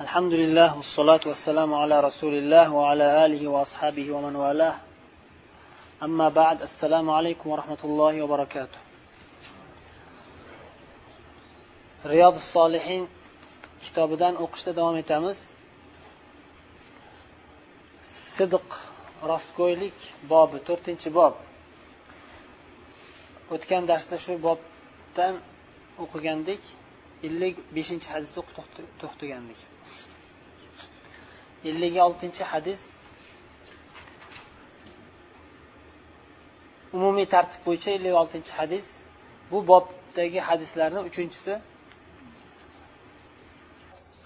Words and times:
الحمد 0.00 0.32
لله 0.32 0.76
والصلاة 0.76 1.20
والسلام 1.26 1.74
على 1.74 1.96
رسول 2.00 2.34
الله 2.34 2.66
وعلى 2.78 3.06
آله 3.24 3.42
وأصحابه 3.48 4.06
ومن 4.14 4.34
والاه 4.36 4.76
أما 6.02 6.28
بعد 6.28 6.62
السلام 6.62 7.10
عليكم 7.10 7.46
ورحمة 7.50 7.82
الله 7.84 8.22
وبركاته 8.22 8.80
رياض 12.06 12.34
الصالحين 12.34 13.04
kitobidan 13.84 14.34
o'qishda 14.44 14.72
davom 14.78 14.96
etamiz 15.02 15.38
sidiq 18.36 18.68
rostgo'ylik 19.30 19.98
bobi 20.32 20.58
to'rtinchi 20.68 21.10
bob 21.18 21.34
o'tgan 23.54 23.82
darsda 23.90 24.16
shu 24.24 24.34
bobdan 24.46 25.34
o'qigandik 26.04 26.62
Ellik 27.27 27.55
beshinchi 27.75 28.07
hadis 28.13 28.31
o'qib 28.41 28.55
to'xtagandik. 29.01 29.59
ellik 31.69 31.93
oltinchi 32.07 32.43
hadis 32.53 32.81
umumiy 36.97 37.27
tartib 37.33 37.61
bo'yicha 37.67 37.89
ellik 37.97 38.15
oltinchi 38.21 38.53
hadis. 38.59 38.85
Bu 39.51 39.57
bobdagi 39.71 40.39
hadislarni 40.49 41.01
uchinchisi. 41.09 41.53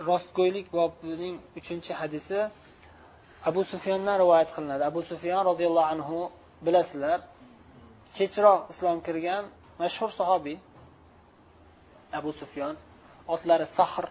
Rostgo'ylik 0.10 0.68
bobining 0.78 1.36
uchinchi 1.60 1.94
hadisi. 2.02 2.40
Abu 3.50 3.62
sufyondan 3.72 4.16
rivoyat 4.22 4.50
qilinadi. 4.56 4.84
Abu 4.92 5.02
sufyon 5.12 5.42
roziyallohu 5.50 5.88
anhu 5.96 6.18
bilasizlar 6.66 7.20
kechroq 8.18 8.60
islom 8.72 8.98
kirgan 9.08 9.44
mashhur 9.82 10.10
sahobiy. 10.20 10.58
Abu 12.20 12.32
sufyon 12.42 12.76
otlari 13.34 13.66
sahr 13.78 14.06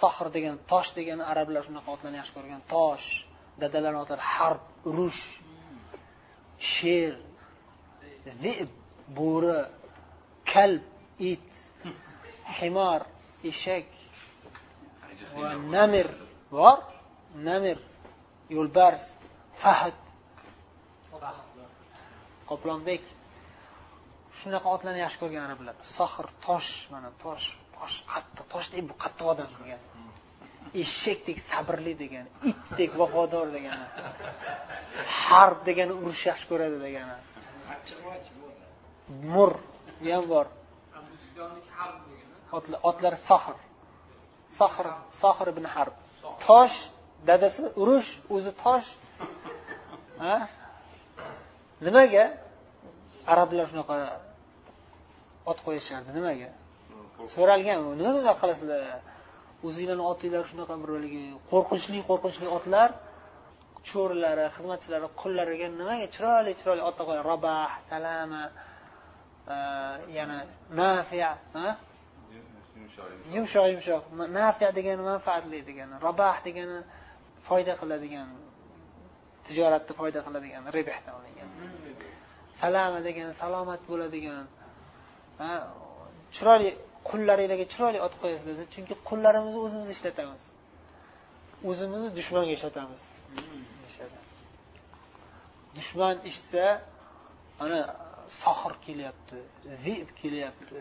sahr 0.00 0.26
degan 0.36 0.56
tosh 0.70 0.90
degan 0.98 1.20
arablar 1.30 1.62
shunaqa 1.68 1.88
otlarni 1.96 2.18
yaxshi 2.20 2.34
ko'rgan. 2.38 2.60
Tosh 2.74 3.08
dadalarini 3.60 4.00
otlari 4.04 4.24
harb 4.34 4.62
urush 4.90 5.22
sher 6.74 7.12
zib 8.42 8.70
bo'ri 9.18 9.58
kalb 10.52 10.84
it 11.32 11.50
himor 12.58 13.00
eshak 13.50 13.88
va 15.40 15.48
namir. 15.76 16.08
Bor? 16.56 16.78
Namir 17.48 17.78
yo'lbars 18.56 19.04
fahd 19.60 19.96
qoplonbek. 22.50 23.02
Shunaqa 24.40 24.68
otlarni 24.74 25.00
yaxshi 25.04 25.18
ko'rgan 25.22 25.42
arablar 25.48 25.74
sohir 25.96 26.26
tosh 26.46 26.70
mana 26.92 27.10
tosh 27.24 27.46
tosh 27.76 27.96
qattiq 28.12 28.46
toshdek 28.52 28.82
bu 28.90 28.94
qattiq 29.02 29.26
odam 29.32 29.50
degan. 29.60 29.80
Eshakdek 30.82 31.38
sabrli 31.50 31.94
degan 32.02 32.26
itdek 32.50 32.90
vafodor 33.00 33.46
degani 33.56 33.86
harb 35.22 35.58
degani 35.68 35.94
urush 36.02 36.22
yaxshi 36.30 36.46
ko'radi 36.50 36.78
degani 36.86 37.14
mur 39.34 39.52
bu 40.00 40.08
ham 40.14 40.24
bor. 40.34 40.46
Otlari 42.90 43.18
sohir. 43.28 43.56
Sohir 44.58 44.86
sohir 45.22 45.46
ibn 45.54 45.64
harb. 45.74 45.94
Tosh 46.46 46.76
dadasi 47.28 47.62
urush 47.82 48.10
o'zi 48.34 48.52
tosh. 48.64 48.88
Nimaga? 51.86 52.24
Arablar 53.32 53.66
shunaqa 53.70 53.94
ot 55.50 55.58
qo'yishardi 55.66 56.10
nimaga? 56.18 56.50
So'ralgan 57.34 57.78
nimaga 58.00 58.18
unaqa 58.22 58.34
qilasizlar? 58.42 58.82
O'zinglarni 59.66 60.04
otinglar 60.12 60.44
shunaqa 60.50 60.74
bir 60.82 60.90
haligi 60.96 61.22
qo'rqinchli 61.50 61.98
qo'rqinchli 62.10 62.48
otlar 62.58 62.88
cho'rilari 63.90 64.46
xizmatchilari 64.56 65.08
qullariga 65.20 65.66
nimaga 65.80 66.06
chiroyli 66.14 66.52
chiroyli 66.58 66.82
otlar 66.88 67.04
qo'ygan 67.08 67.24
robah 67.32 67.70
salama 67.90 68.42
yana 70.18 70.38
nafiya 70.80 71.30
yumshoq 73.34 73.66
yumshoq. 73.74 74.04
Nafiya 74.38 74.70
degani 74.78 75.02
manfaatli 75.10 75.58
degani 75.68 75.94
robah 76.06 76.36
degani 76.46 76.78
foyda 77.46 77.74
qiladigan 77.80 78.28
tijoratda 79.46 79.92
foyda 80.00 80.20
qiladigan 80.26 80.62
rebihdan 80.76 81.12
olingan. 81.18 81.48
Salama 82.60 82.98
degani 83.08 83.32
salomat 83.42 83.82
bo'ladigan 83.90 84.44
chiroyli 86.36 86.70
qullaringlarga 87.08 87.66
chiroyli 87.72 87.98
ot 88.06 88.14
qo'yasizlar. 88.22 88.54
Chunki 88.74 88.94
qullarimizni 89.08 89.60
o'zimiz 89.66 89.88
ishlatamiz. 89.96 90.42
O'zimizni 91.70 92.10
dushmanga 92.18 92.52
ishlatamiz. 92.58 93.02
Dushman 95.76 96.16
eshitsa 96.28 96.64
ana 97.64 97.80
sohir 98.42 98.74
kelyapti 98.86 99.38
zib 99.84 100.08
kelyapti 100.20 100.78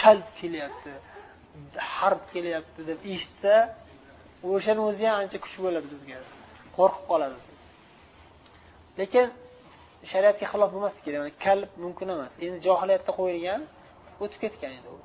kalb 0.00 0.26
kelyapti 0.40 0.92
harb 1.94 2.22
kelyapti 2.34 2.80
deb 2.90 2.98
eshitsa 3.14 3.54
o'shani 4.52 4.80
o'zi 4.88 5.04
ham 5.08 5.16
ancha 5.22 5.38
kuch 5.44 5.56
bo'ladi 5.64 5.86
bizga. 5.94 6.18
Qo'rqib 6.76 7.04
qoladi. 7.10 7.38
Lekin 9.00 9.26
shariatga 10.10 10.46
xilof 10.52 10.70
bo'lmasligi 10.74 11.04
kerak. 11.06 11.34
Kalb 11.46 11.70
mumkin 11.84 12.08
emas. 12.14 12.32
Endi 12.44 12.58
johiliyatda 12.66 13.12
qo'yilgan 13.20 13.60
o'tib 14.22 14.40
ketgan 14.44 14.72
edi 14.78 14.88
u. 14.96 14.98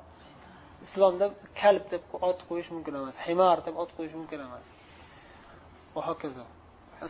Islomda 0.86 1.26
kalb 1.60 1.84
deb 1.92 2.04
ot 2.28 2.40
qo'yish 2.48 2.70
mumkin 2.74 2.94
emas 3.00 3.16
himar 3.26 3.56
deb 3.66 3.74
ot 3.82 3.90
qo'yish 3.96 4.14
mumkin 4.20 4.40
emas. 4.46 4.66
Va 5.94 6.00
hokazo. 6.08 6.44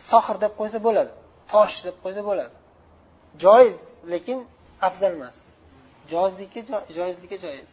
Sohir 0.09 0.37
deb 0.43 0.53
qo'ysa 0.59 0.79
bo'ladi 0.87 1.11
tosh 1.53 1.77
deb 1.87 1.95
qo'ysa 2.03 2.21
bo'ladi. 2.29 2.53
Joiz 3.43 3.77
lekin 4.13 4.39
afzal 4.87 5.13
emas. 5.19 5.37
Joizlikka 6.11 6.61
joizlikka 6.97 7.37
joiz. 7.45 7.71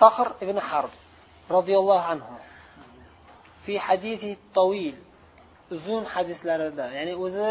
Sohir 0.00 0.28
ibn 0.44 0.56
harb 0.68 0.92
roziyallohu 1.56 2.04
anhu 2.14 2.34
fi 3.64 3.74
hadisi 3.86 4.30
tovil 4.56 4.96
uzun 5.74 6.02
hadislarida 6.14 6.86
ya'ni 6.98 7.14
o'zi 7.24 7.48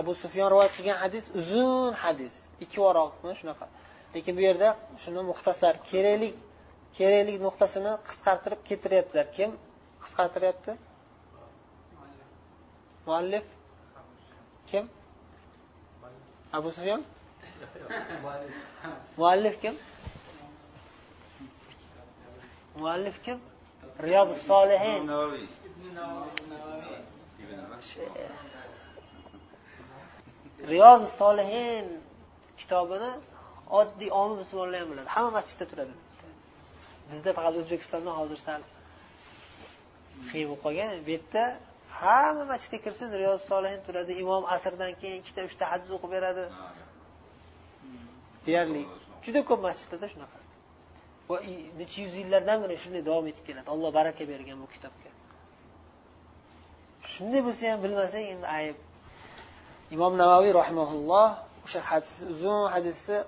abu 0.00 0.12
sufyon 0.22 0.48
rivoyat 0.52 0.72
qilgan 0.76 0.98
hadis 1.04 1.24
uzun 1.40 1.92
hadis 2.04 2.34
ikki 2.64 2.78
varoqmi 2.84 3.32
shunaqa. 3.40 3.66
Lekin 4.14 4.36
bu 4.36 4.40
yerda 4.48 4.68
shuni 5.02 5.22
muxtasar 5.30 5.74
keraklik 5.90 6.34
keraklik 6.98 7.38
nuqtasini 7.46 7.92
qisqartirib 8.08 8.60
keltiryaptilar. 8.68 9.26
Kim 9.36 9.50
qisqartiryapti? 10.02 10.72
Muallif. 13.06 13.44
Kim? 14.70 14.84
Abu 16.52 16.70
sufyon 16.76 17.02
muallif 19.16 19.60
kim? 19.62 19.74
Muallif 22.80 23.16
kim? 23.24 23.38
Riyod 24.02 24.30
solihin 24.48 25.08
riyoz 30.68 31.02
solihin 31.18 31.86
kitobini 32.56 33.10
oddiy 33.80 34.10
omi 34.20 34.34
musulmonlar 34.42 34.80
ham 34.82 34.90
biladi 34.92 35.08
hamma 35.16 35.30
masjidda 35.38 35.64
turadi. 35.70 35.94
Bizda 37.10 37.30
faqat 37.38 37.54
o'zbekistonda 37.60 38.10
hozir 38.20 38.38
sal 38.46 38.62
qiyin 40.30 40.46
bo'lib 40.50 40.62
qolgan. 40.64 40.88
Bu 41.06 41.10
yerda 41.16 41.44
hamma 42.00 42.44
masjidga 42.52 42.78
kirsangiz 42.86 43.14
riyoz 43.22 43.40
solihin 43.50 43.80
turadi 43.86 44.12
imom 44.22 44.42
asrdan 44.54 44.92
keyin 45.00 45.16
ikkita 45.22 45.40
uchta 45.48 45.64
hadis 45.72 45.88
o'qib 45.96 46.10
beradi. 46.16 46.44
Deyarli 48.46 48.82
juda 49.24 49.40
ko'p 49.48 49.60
masjidlarda 49.68 50.08
shunaqa. 50.14 50.38
Va 51.28 51.36
necha 51.80 51.98
yuz 52.04 52.14
yillardan 52.20 52.58
beri 52.62 52.76
shunday 52.84 53.02
davom 53.08 53.26
etib 53.30 53.44
keladi. 53.48 53.68
Alloh 53.74 53.90
baraka 53.98 54.22
bergan 54.32 54.58
bu 54.64 54.68
kitobga. 54.74 55.10
Shunday 57.12 57.40
bo'lsa 57.46 57.64
ham 57.70 57.78
bilmasak 57.84 58.24
endi 58.34 58.46
ayb. 58.58 58.76
Imom 59.94 60.12
navoiy 60.22 60.52
rahimaulloh 60.60 61.28
o'sha 61.64 61.80
hadis 61.90 62.14
uzun 62.32 62.62
hadisni 62.74 63.18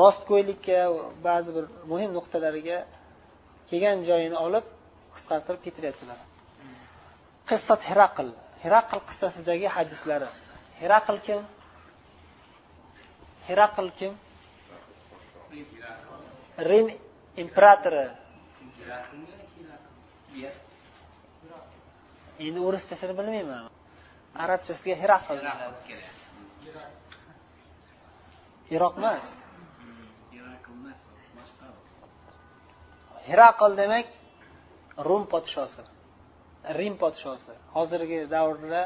rostgo'ylikka 0.00 0.78
ba'zi 1.26 1.50
bir 1.56 1.64
muhim 1.90 2.10
nuqtalariga 2.18 2.78
kelgan 3.70 3.98
joyini 4.08 4.36
olib 4.46 4.64
qisqartirib 5.14 5.60
keltiryaptilar 5.66 6.18
qissat 7.50 7.80
hiraql. 7.90 8.28
Hiraql 8.64 9.00
qissasidagi 9.08 9.68
hadislari. 9.76 10.28
Hiraql 10.80 11.18
kim? 11.26 11.40
Hiraql 13.48 13.88
kim? 13.98 14.12
Rim 16.70 16.86
imperatori. 17.42 18.06
Endi 22.46 22.60
o'rischasini 22.68 23.14
bilmayman. 23.18 23.64
Arabchasiga 24.44 24.94
hiraql. 25.02 25.38
Iroq 28.74 28.94
emas 29.00 29.26
hiraql 33.28 33.72
demak 33.82 34.06
rum 35.08 35.22
podshosi. 35.32 35.82
Rim 36.78 36.94
podshosi. 37.02 37.54
Hozirgi 37.76 38.20
davrda 38.34 38.82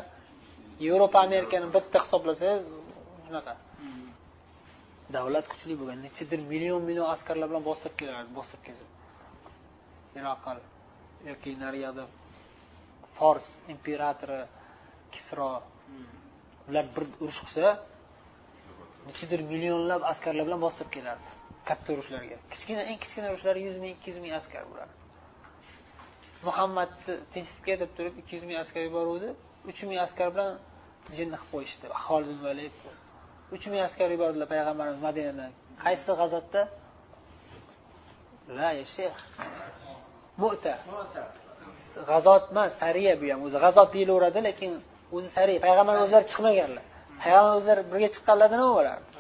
yevropa 0.87 1.19
amerikani 1.27 1.69
bitta 1.77 1.99
hisoblasangiz 2.05 2.63
shunaqa. 3.27 3.55
Davlat 5.17 5.47
kuchli 5.53 5.75
bo'lgan 5.81 5.99
nechadir 6.07 6.41
million 6.53 6.81
million 6.89 7.09
askarlar 7.15 7.47
bilan 7.51 7.65
bostirib 7.71 7.97
kelardi 8.01 8.31
bostirib 8.39 8.63
kelsa. 8.67 8.85
Iroqal 10.19 10.59
yoki 11.31 11.51
nariyada 11.65 12.05
fors 13.17 13.47
imperatori 13.75 14.41
kisro. 15.15 15.51
Ular 16.69 16.87
bir 16.95 17.05
urush 17.25 17.41
qilsa 17.47 17.67
nechadir 19.09 19.41
millionlab 19.53 20.03
askarlar 20.13 20.45
bilan 20.49 20.61
bostirib 20.67 20.93
kelardi. 20.97 21.38
Katta 21.71 21.89
urushlarga. 21.95 22.37
Kichkina 22.53 22.83
eng 22.91 22.99
kichkina 23.03 23.27
urushlar 23.33 23.57
yuz 23.67 23.77
ming 23.83 23.93
ikki 23.97 24.09
yuz 24.11 24.19
ming 24.25 24.35
askar 24.41 24.63
bo'ladi. 24.71 24.93
Muhammadni 26.49 27.15
tinchlikka 27.35 27.75
deb 27.83 27.91
turib 27.97 28.15
ikki 28.21 28.33
yuz 28.37 28.45
ming 28.49 28.59
askar 28.65 28.83
yuboruvdi. 28.89 29.29
Uch 29.71 29.81
ming 29.91 29.99
askar 30.07 30.29
bilan 30.35 30.51
jinni 31.17 31.37
qilib 31.41 31.51
qo'yishdi. 31.53 31.87
Holid 32.05 32.41
valid 32.47 32.77
uch 33.55 33.65
ming 33.73 33.83
askar 33.89 34.09
yubordilar 34.15 34.49
payg'ambarimiz 34.55 35.01
madinadan. 35.09 35.51
Qaysi 35.85 36.11
g'azotda? 36.21 36.63
La 38.59 38.71
shayx 38.95 39.17
mu'ta. 40.43 40.75
G'azot 42.11 42.45
emas 42.53 42.71
sariya 42.83 43.15
bu 43.21 43.27
ham. 43.33 43.41
O'zi 43.47 43.59
g'azot 43.65 43.89
deyilaveradi 43.97 44.41
lekin 44.49 44.71
o'zi 45.17 45.29
sariya. 45.37 45.59
Payg'ambar 45.67 45.97
o'zlari 46.05 46.27
chiqmaganlar. 46.33 46.85
Payg'ambar 47.23 47.53
o'zlari 47.59 47.83
birga 47.93 48.09
chiqqanlarda 48.15 48.57
nima 48.61 48.73
bo'lardi 48.79 49.18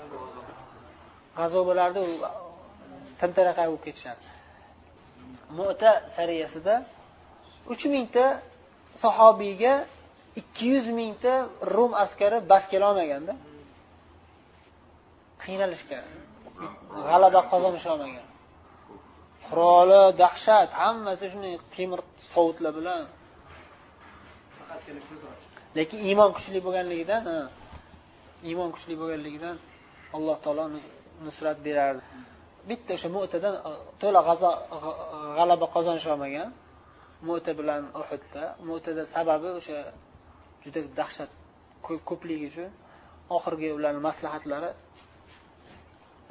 g'azo 1.38 1.60
bo'lardi 1.68 1.98
u 2.08 2.10
tantanaqa 3.20 3.62
bo'lib 3.68 3.82
ketishardi 3.86 4.26
mu'ta 5.58 5.90
sariyasida 6.16 6.74
uch 7.72 7.84
mingta 7.94 8.24
sahobiyga 9.02 9.74
ikki 10.40 10.64
yuz 10.72 10.86
mingta 11.00 11.32
rum 11.74 11.92
askari 12.04 12.38
bas 12.50 12.64
kelolmaganda 12.72 13.34
qiynalishgan. 15.44 16.04
G'alaba 17.08 17.40
qozonisholmagan 17.52 18.26
quroli 19.46 20.02
dahshat 20.22 20.70
hammasi 20.80 21.24
shunday 21.32 21.54
temir 21.74 22.00
sovutlar 22.32 22.72
bilan. 22.78 23.02
Lekin 25.78 25.98
iymon 26.08 26.30
kuchli 26.36 26.58
bo'lganligidan 26.66 27.22
iymon 28.48 28.70
kuchli 28.74 28.94
bo'lganligidan 29.00 29.56
alloh 30.16 30.36
taolo 30.44 30.64
nusrat 31.26 31.58
berardi. 31.66 32.02
Bitta 32.68 32.90
o'sha 32.96 33.08
mu'tadan 33.16 33.54
to'la 34.02 34.20
g'alaba 35.38 35.66
qozonisholmagan 35.74 36.48
mu'ta 37.28 37.52
bilan 37.60 37.82
uhudda. 38.00 38.42
Mu'tada 38.68 39.02
sababi 39.14 39.48
o'sha 39.58 39.78
juda 40.64 40.80
dahshat 41.00 41.30
ko'pligi 42.10 42.46
uchun 42.50 42.70
oxirgi 43.36 43.68
ularni 43.78 44.00
maslahatlari 44.08 44.70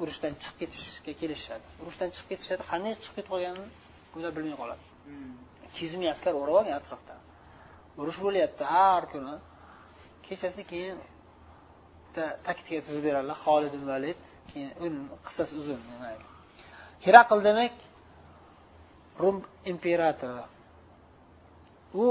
urushdan 0.02 0.32
chiqib 0.42 0.56
ketishga 0.60 1.12
kelishishadi 1.20 1.66
urushdan 1.82 2.08
chiqib 2.14 2.28
ketishadi. 2.32 2.62
Qanday 2.72 2.92
chiqib 3.02 3.14
ketib 3.16 3.30
qolganini 3.34 3.68
ular 4.16 4.30
bilmay 4.36 4.56
qoladi. 4.62 4.82
Ikki 5.66 5.80
yuz 5.86 5.94
ming 6.00 6.10
askar 6.14 6.32
o'rab 6.40 6.54
olgan 6.60 6.74
atrofdan. 6.80 7.20
Urush 8.00 8.18
bo'lyapti 8.24 8.64
har 8.74 9.02
kuni. 9.12 9.34
Kechasi 10.26 10.62
keyin 10.70 10.96
bitta 12.18 12.36
taktika 12.48 12.80
tuzib 12.86 13.02
beradilar 13.08 13.38
xolid 13.44 13.74
valid 13.90 14.22
keyin 14.50 14.94
qissasi 15.26 15.52
uzun 15.60 15.80
heraql 17.06 17.38
demak 17.48 17.74
rum 19.22 19.36
imperatori. 19.72 20.44
U 22.02 22.04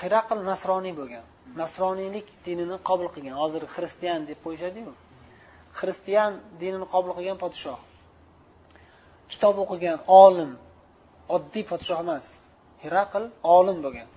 hiraql 0.00 0.38
nasroniy 0.50 0.94
bo'lgan. 1.00 1.24
Nasroniylik 1.62 2.28
dinini 2.46 2.76
qabul 2.88 3.08
qilgan. 3.14 3.36
Hozir 3.42 3.62
xristian 3.74 4.20
deb 4.28 4.38
qo'yishadiyu. 4.44 4.92
Xristian 5.78 6.32
dinini 6.62 6.86
qabul 6.94 7.12
qilgan 7.18 7.38
podshoh. 7.44 7.80
Kitob 9.32 9.56
o'qigan 9.64 9.98
olim 10.24 10.50
oddiy 11.36 11.64
podshoh 11.70 11.98
emas. 12.04 12.26
Hiraql 12.82 13.24
olim 13.56 13.78
bo'lgan. 13.84 14.08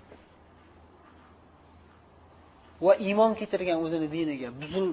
Va 2.86 2.94
iymon 3.08 3.32
keltirgan 3.40 3.78
o'zini 3.86 4.08
diniga. 4.16 4.50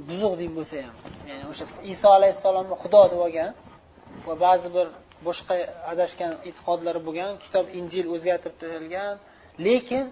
Buzuq 0.08 0.34
din 0.40 0.52
bo'lsa 0.58 0.76
ham. 0.86 0.96
Ya'ni 1.28 1.44
o'sha 1.52 1.64
iso 1.92 2.08
alayhissalomni 2.18 2.76
xudo 2.82 3.02
deb 3.12 3.20
olgan 3.26 3.50
va 4.26 4.34
ba'zi 4.46 4.68
bir 4.76 4.86
boshqa 5.26 5.54
adashgan 5.92 6.32
e'tiqodlari 6.48 7.00
bo'lgan 7.06 7.30
kitob 7.44 7.66
injil 7.78 8.06
o'zgartirib 8.14 8.56
tashlgan 8.62 9.14
lekin 9.66 10.04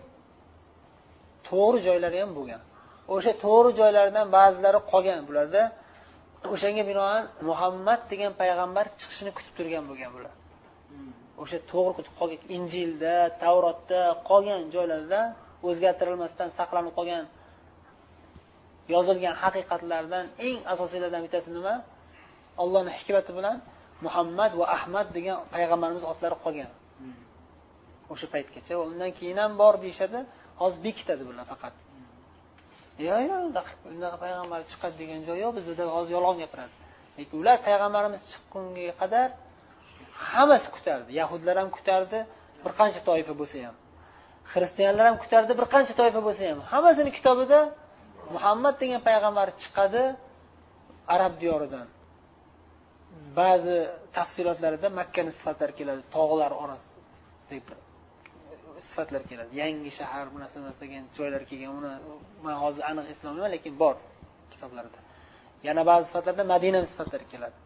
to'g'ri 1.48 1.78
joylari 1.86 2.18
ham 2.22 2.30
bo'lgan. 2.38 2.62
O'sha 3.14 3.32
to'g'ri 3.44 3.70
joylaridan 3.80 4.26
ba'zilari 4.38 4.80
qolgan 4.92 5.20
bularda 5.28 5.62
o'shanga 6.54 6.82
binoan 6.90 7.22
muhammad 7.48 8.00
degan 8.12 8.32
payg'ambar 8.40 8.84
chiqishini 9.00 9.32
kutib 9.36 9.54
turgan 9.58 9.84
bo'lgan 9.90 10.10
bular. 10.16 10.34
O'sha 11.42 11.58
to'g'ri 11.72 12.02
qolgan 12.20 12.40
injilda 12.56 13.14
tavrotda 13.42 14.00
qolgan 14.28 14.60
joylarda 14.74 15.20
o'zgartirilmasdan 15.68 16.48
saqlanib 16.58 16.94
qolgan 16.98 17.24
yozilgan 18.94 19.34
haqiqatlardan 19.42 20.24
eng 20.46 20.58
asosiylardan 20.72 21.20
bittasi 21.26 21.48
nima? 21.58 21.74
Ollohni 22.62 22.92
hikmati 22.98 23.30
bilan 23.38 23.56
muhammad 24.04 24.52
va 24.60 24.66
ahmad 24.76 25.06
degan 25.16 25.36
payg'ambarimiz 25.54 26.04
otlari 26.12 26.36
qolgan. 26.44 26.70
O'sha 28.12 28.26
paytgacha 28.34 28.74
undan 28.88 29.10
keyin 29.18 29.38
ham 29.42 29.52
bor 29.62 29.74
deyishadi 29.84 30.18
hozir 30.60 30.80
bekitadi 30.86 31.22
bular 31.28 31.44
faqat. 31.52 31.74
Yo'q 33.08 33.22
yo'q 33.30 33.42
unaqa 33.96 34.16
payg'ambar 34.24 34.60
chiqadi 34.70 34.94
degan 35.02 35.20
joy 35.28 35.38
yo'q 35.44 35.52
bizda 35.58 35.84
hozir 35.96 36.12
yolg'on 36.16 36.36
gapiradi. 36.42 36.74
Lekin 37.18 37.36
ular 37.42 37.56
payg'ambarimiz 37.66 38.22
chiqqunga 38.30 38.92
qadar 39.02 39.28
hammasi 40.32 40.68
kutardi. 40.76 41.10
Yahudlar 41.20 41.54
ham 41.60 41.68
kutardi 41.76 42.18
bir 42.64 42.72
qancha 42.80 43.00
toifa 43.08 43.34
bo'lsa 43.40 43.56
ham. 43.66 43.76
Xristianlar 44.52 45.04
ham 45.10 45.16
kutardi 45.22 45.52
bir 45.60 45.66
qancha 45.74 45.94
toifa 46.00 46.20
bo'lsa 46.26 46.42
ham. 46.50 46.58
Hammasini 46.72 47.10
kitobida 47.18 47.60
muhammad 48.36 48.74
degan 48.82 49.00
payg'ambar 49.08 49.48
chiqadi 49.62 50.02
arab 51.14 51.32
diyoridan. 51.42 51.86
Ba'zi 53.38 53.76
tafsilotlarida 54.16 54.88
makkani 55.00 55.30
sifatlari 55.38 55.72
keladi 55.80 56.02
tog'lar 56.16 56.52
orasida 56.62 57.00
sifatlar 58.88 59.22
keladi. 59.30 59.50
Yangi 59.62 59.90
shahar 59.98 60.26
bu 60.32 60.36
narsa 60.42 60.58
degan 60.82 61.04
joylar 61.16 61.42
kelgan 61.50 61.72
uni 61.78 61.92
man 62.44 62.54
hozir 62.62 62.82
aniq 62.90 63.06
eslolmayman 63.12 63.50
lekin 63.56 63.72
bor 63.82 63.94
kitoblarda 64.52 65.00
yana 65.66 65.82
ba'zi 65.90 66.04
sifatlarda 66.08 66.44
madina 66.52 66.78
sifatlari 66.92 67.26
keladi. 67.32 67.56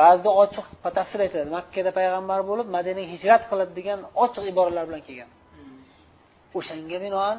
Ba'zida 0.00 0.30
ochiq 0.42 0.66
batafsil 0.84 1.20
aytiladi. 1.24 1.50
Makkada 1.58 1.90
payg'ambar 1.98 2.40
bo'lib 2.50 2.68
madinaga 2.76 3.08
hijrat 3.14 3.42
qiladi 3.50 3.72
degan 3.78 4.00
ochiq 4.24 4.44
iboralar 4.52 4.84
bilan 4.88 5.02
kelgan. 5.08 5.30
O'shanga 6.58 6.98
binoan 7.04 7.36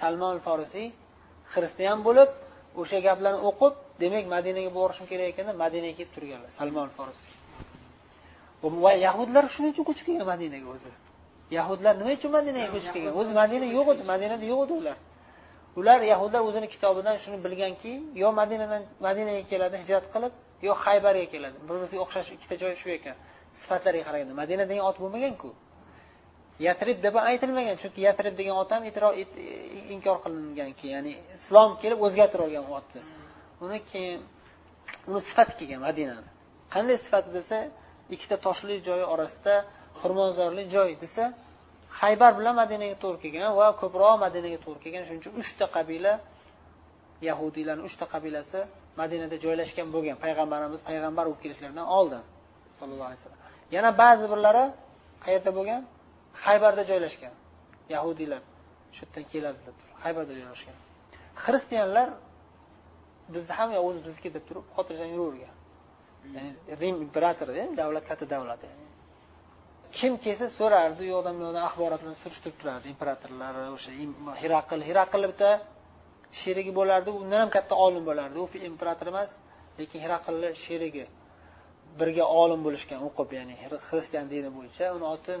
salmon 0.00 0.36
forisiy 0.46 0.86
xristian 1.54 1.98
bo'lib 2.06 2.30
o'sha 2.80 2.98
gaplarni 3.06 3.40
o'qib 3.50 3.74
demak 4.02 4.24
madinaga 4.34 4.70
borishim 4.78 5.06
kerak 5.10 5.26
ekan 5.32 5.44
deb 5.50 5.56
madinaga 5.64 5.94
kelib 5.98 6.12
turganlar 6.16 6.50
salmon 6.58 6.88
forisiy 6.98 7.34
va 8.62 8.92
yahudlar 9.06 9.44
shuning 9.54 9.72
uchun 9.74 9.84
ko'chib 9.88 10.06
kelgan 10.08 10.26
madinaga 10.34 10.68
o'zi. 10.74 10.90
Yahudlar 11.58 11.94
nima 12.00 12.12
uchun 12.18 12.30
madinaga 12.38 12.68
ko'chib 12.74 12.92
kelgan? 12.94 13.12
O'zi 13.20 13.32
madina 13.40 13.66
yo'q 13.76 13.86
edi 13.94 14.02
madinada 14.12 14.44
yo'q 14.52 14.60
edi 14.66 14.74
ular. 14.80 14.96
Ular 15.80 16.00
yahudlar 16.12 16.40
o'zini 16.48 16.68
kitobidan 16.74 17.16
shuni 17.22 17.38
bilganki 17.46 17.92
yo 18.22 18.28
madinadan 18.40 18.82
madinaga 19.06 19.42
keladi 19.50 19.76
hijrat 19.82 20.06
qilib 20.14 20.32
yo 20.66 20.72
haybarga 20.84 21.26
keladi. 21.34 21.56
Bir 21.68 21.76
biriga 21.82 21.98
o'xshash 22.04 22.28
ikkita 22.36 22.54
joy 22.62 22.72
shu 22.82 22.88
ekan. 22.98 23.16
Sifatlariga 23.60 24.04
qaraganda 24.08 24.34
madina 24.42 24.64
degan 24.70 24.84
ot 24.90 24.96
bo'lmaganku 25.02 25.50
yatrib 26.66 26.98
deb 27.06 27.14
aytilmagan 27.30 27.76
chunki 27.82 28.00
yatrib 28.08 28.34
degan 28.40 28.56
ot 28.62 28.70
ham 28.74 28.82
e, 28.88 28.90
e, 28.90 29.24
inkor 29.94 30.16
qilinganki 30.24 30.86
ya'ni 30.94 31.12
islom 31.38 31.70
kelib 31.82 31.98
o'zgartirib 32.06 32.44
olgan 32.46 32.64
otni. 32.78 33.02
Uni 33.64 33.78
keyin 33.90 34.20
uni 35.08 35.20
sifati 35.28 35.52
kelgan 35.60 35.80
madinani. 35.88 36.28
Qanday 36.74 36.96
sifati 37.04 37.30
desa 37.38 37.56
ikkita 38.14 38.36
toshli 38.46 38.74
joyi 38.88 39.04
orasida 39.14 39.54
xurmozorli 40.00 40.64
joy 40.74 40.90
desa 41.04 41.24
haybar 42.00 42.32
bilan 42.38 42.54
madinaga 42.62 42.96
to'g'ri 43.04 43.18
kelgan 43.24 43.52
va 43.60 43.66
ko'proq 43.80 44.14
madinaga 44.26 44.58
to'g'ri 44.64 44.80
kelgan. 44.84 45.02
Shuning 45.06 45.22
uchun 45.22 45.34
uchta 45.42 45.66
qabila 45.76 46.12
yahudiylarni 47.28 47.82
uchta 47.88 48.04
qabilasi 48.14 48.60
madinada 49.00 49.36
joylashgan 49.44 49.88
bo'lgan. 49.94 50.16
Payg'ambarimiz 50.24 50.80
payg'ambar 50.88 51.24
bo'lib 51.28 51.40
kelishlaridan 51.44 51.86
oldin 51.98 52.22
sallallohu 52.78 53.08
alayhi 53.10 53.20
vasallam. 53.20 53.40
Yana 53.76 53.90
ba'zi 54.02 54.24
birlari 54.32 54.64
qayerda 55.24 55.50
bo'lgan? 55.58 55.82
Haybarda 56.44 56.82
joylashgan 56.90 57.34
yahudiylar 57.94 58.42
shu 58.96 59.02
yerdan 59.04 59.24
keladi 59.32 59.60
deb 59.66 59.76
turib 59.80 59.96
haybarda 60.04 60.32
joylashgan. 60.40 60.76
Xristianlar 61.44 62.08
bizni 63.34 63.52
ham 63.58 63.68
o'zi 63.88 64.00
bizniki 64.06 64.30
deb 64.36 64.44
turib 64.48 64.64
xotirjam 64.76 65.08
yuravergan. 65.16 65.56
Ya'ni 66.34 66.50
rim 66.80 66.96
imperatori 67.06 67.62
davlat 67.80 68.04
katta 68.10 68.26
davlat 68.34 68.62
kim 69.98 70.12
kelsa 70.24 70.46
so'rardi 70.58 71.00
u 71.06 71.08
yoqdan 71.14 71.34
bu 71.38 71.42
yoqdan 71.46 71.64
axborotlarni 71.68 72.18
surishtirib 72.22 72.56
turardi 72.60 72.86
imperatorlar 72.94 73.54
o'sha 73.76 73.90
hiraql 74.42 74.80
hiraql 74.88 75.22
bitta 75.30 75.50
sherigi 76.40 76.72
bo'lardi 76.78 77.10
undan 77.20 77.38
ham 77.42 77.50
katta 77.56 77.74
olim 77.86 78.04
bo'lardi. 78.10 78.36
U 78.44 78.46
imperator 78.70 79.06
emas 79.12 79.30
lekin 79.78 79.98
hiraqlni 80.04 80.48
sherigi 80.64 81.04
birga 81.98 82.24
olim 82.42 82.60
bo'lishgan 82.66 83.00
o'qib 83.08 83.28
ya'ni 83.38 83.54
xristian 83.88 84.26
dini 84.32 84.50
bo'yicha 84.56 84.84
uni 84.96 85.06
oti 85.14 85.34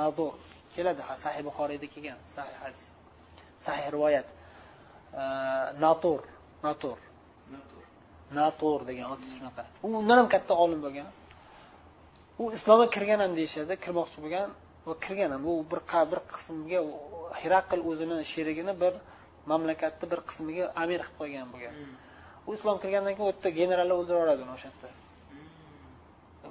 nadur 0.00 0.32
keladi 0.74 1.02
sahih 1.24 1.42
buxoriyda 1.48 1.86
kelgan 1.94 2.18
sahih 2.36 2.56
hadis 2.64 2.86
sahih 3.66 3.86
rivoyat. 3.94 4.28
Natur 5.86 6.20
natur. 6.62 6.98
Natur. 8.40 8.78
Degan 8.88 9.06
oti 9.14 9.26
shunaqa. 9.36 9.64
U 9.84 9.86
undan 10.00 10.16
ham 10.20 10.28
katta 10.34 10.54
olim 10.64 10.80
bo'lgan. 10.86 11.08
U 12.42 12.44
islomga 12.56 12.86
kirgan 12.96 13.20
ham 13.24 13.32
deyishadi 13.38 13.74
kirmoqchi 13.84 14.18
bo'lgan 14.24 14.48
va 14.88 14.94
kirgan 15.04 15.30
ham. 15.34 15.42
U 15.50 15.54
bir 15.70 15.80
bir 16.10 16.20
qismga 16.32 16.80
hiraql 17.40 17.80
o'zini 17.90 18.16
sherigini 18.32 18.74
bir 18.82 18.94
mamlakatni 19.50 20.06
bir 20.12 20.20
qismiga 20.28 20.64
amir 20.82 21.00
qilib 21.04 21.18
qo'ygan 21.20 21.46
bo'lgan. 21.54 21.74
U 22.48 22.50
islom 22.56 22.76
kirgandan 22.82 23.12
keyin 23.16 23.28
u 23.28 23.30
yerda 23.32 23.50
generallar 23.60 23.96
o'ldirib 24.00 24.18
yuboradi 24.18 24.42
uni 24.46 24.54
o'sha 24.56 24.68
yerda 24.70 24.88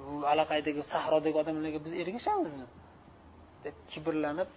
bu 0.08 0.14
allaqaydagi 0.32 0.82
sahrodagi 0.92 1.36
odamlarga 1.42 1.80
biz 1.86 1.92
ergashamizmi? 2.02 2.66
Deb 3.64 3.76
kibrlanib 3.90 4.50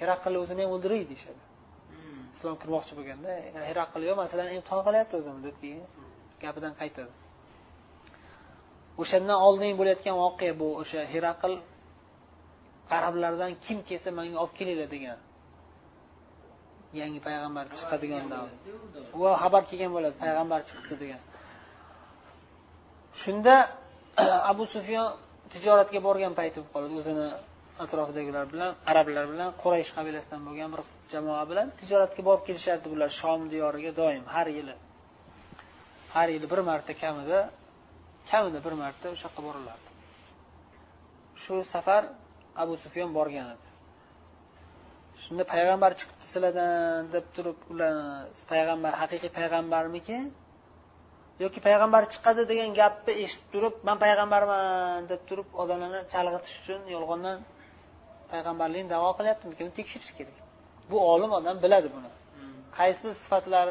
hiraqlni 0.00 0.38
o'zini 0.44 0.60
ham 0.64 0.72
o'ldiray 0.76 1.02
deyishadi. 1.10 1.42
Islom 2.34 2.56
kirmoqchi 2.62 2.92
bo'lganda 2.98 3.30
hiraql 3.68 4.00
yo 4.08 4.12
masalani 4.22 4.50
imtihon 4.58 4.82
qilyapti 4.88 5.14
o'zim 5.20 5.36
deb 5.46 5.56
keyin 5.62 5.84
gapidan 6.42 6.74
qaytadi. 6.80 7.12
O'shandan 9.02 9.38
oldin 9.46 9.72
bo'layotgan 9.80 10.16
voqea 10.24 10.52
bu 10.60 10.68
o'sha 10.82 11.00
hiraql 11.12 11.54
arablardan 12.96 13.52
kim 13.64 13.78
kelsa 13.88 14.10
manga 14.18 14.38
olib 14.42 14.54
kelinglar 14.58 14.88
degan 14.96 15.18
yangi 17.00 17.20
payg'ambar 17.26 17.64
chiqadigandan 17.78 18.46
u 19.18 19.20
xabar 19.42 19.62
kelgan 19.70 19.90
bo'ladi 19.96 20.16
payg'ambar 20.24 20.60
chiqibdi 20.68 20.96
degan. 21.02 21.22
Shunda 23.22 23.54
abu 24.50 24.64
sufyon 24.74 25.06
tijoratga 25.52 26.00
borgan 26.08 26.32
payti 26.38 26.56
bo'lib 26.60 26.70
qoladi 26.74 26.94
o'zini 27.00 27.26
atrofidagilar 27.84 28.44
bilan 28.52 28.70
arablar 28.90 29.24
bilan 29.32 29.50
quraysh 29.62 29.90
qabilasidan 29.96 30.40
bo'lgan 30.48 30.68
bir 30.74 30.80
jamoa 31.12 31.42
bilan 31.50 31.66
tijoratga 31.80 32.22
borib 32.28 32.44
kelishardi 32.48 32.86
bular 32.94 33.10
shom 33.20 33.40
diyoriga 33.52 33.92
doim 34.00 34.24
har 34.34 34.48
yili. 34.58 34.74
Har 36.14 36.28
yili 36.34 36.46
bir 36.52 36.60
marta 36.70 36.92
kamida 37.02 37.38
kamida 38.30 38.58
bir 38.66 38.74
marta 38.82 39.06
o'sha 39.14 39.26
yoqqa 39.28 39.40
borilardi. 39.48 39.88
Shu 41.42 41.54
safar 41.74 42.02
abu 42.62 42.74
sufyon 42.84 43.10
borgan 43.18 43.46
edi. 43.54 43.68
Shunda 45.22 45.44
payg'ambar 45.54 45.90
chiqibdi 45.98 46.24
sizlardan 46.32 47.02
deb 47.14 47.26
turib 47.36 47.58
ular 47.72 47.94
payg'ambar 48.52 48.92
haqiqiy 49.02 49.30
payg'ambarmikin 49.38 50.22
yoki 51.44 51.58
payg'ambar 51.66 52.02
chiqadi 52.12 52.42
degan 52.50 52.70
gapni 52.80 53.12
eshitib 53.24 53.48
turib 53.54 53.74
man 53.88 53.96
payg'ambarman 54.04 55.02
deb 55.10 55.20
turib 55.28 55.48
odamlarni 55.62 56.00
chalg'itish 56.14 56.54
uchun 56.60 56.80
yolg'ondan 56.94 57.38
payg'ambarlikni 58.32 58.88
davo 58.94 59.10
qilyaptimikin 59.18 59.64
uni 59.68 59.74
tekshirish 59.78 60.12
kerak. 60.18 60.36
Bu 60.90 60.96
olim 61.12 61.30
odam 61.38 61.56
biladi 61.64 61.88
buni. 61.96 62.10
Qaysi 62.78 63.08
sifatlar 63.22 63.66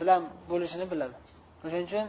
bilan 0.00 0.22
bo'lishini 0.50 0.86
biladi. 0.92 1.16
O'shaning 1.64 1.88
uchun 1.90 2.06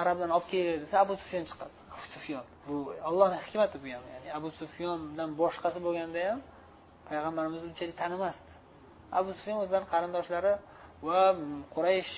arabdan 0.00 0.30
olib 0.36 0.46
kelinglar 0.52 0.78
desa 0.84 0.96
abu 1.04 1.14
sufyon 1.22 1.44
chiqadi. 1.50 1.76
Abu 1.94 2.06
sufyon. 2.14 2.44
Bu 2.66 2.76
ollohni 3.08 3.38
hikmati 3.44 3.76
bu 3.84 3.88
ham 3.94 4.04
ya'ni 4.14 4.28
abu 4.38 4.48
sufyondan 4.60 5.30
boshqasi 5.40 5.78
bo'lganda 5.86 6.20
ham 6.28 6.38
payg'ambarimizni 7.08 7.66
unchalik 7.72 7.96
tanimasdi. 8.02 8.50
Abu 9.18 9.30
sufyon 9.38 9.58
o'zlarini 9.64 9.88
qarindoshlari 9.94 10.52
va 11.08 11.20
quraysh 11.74 12.14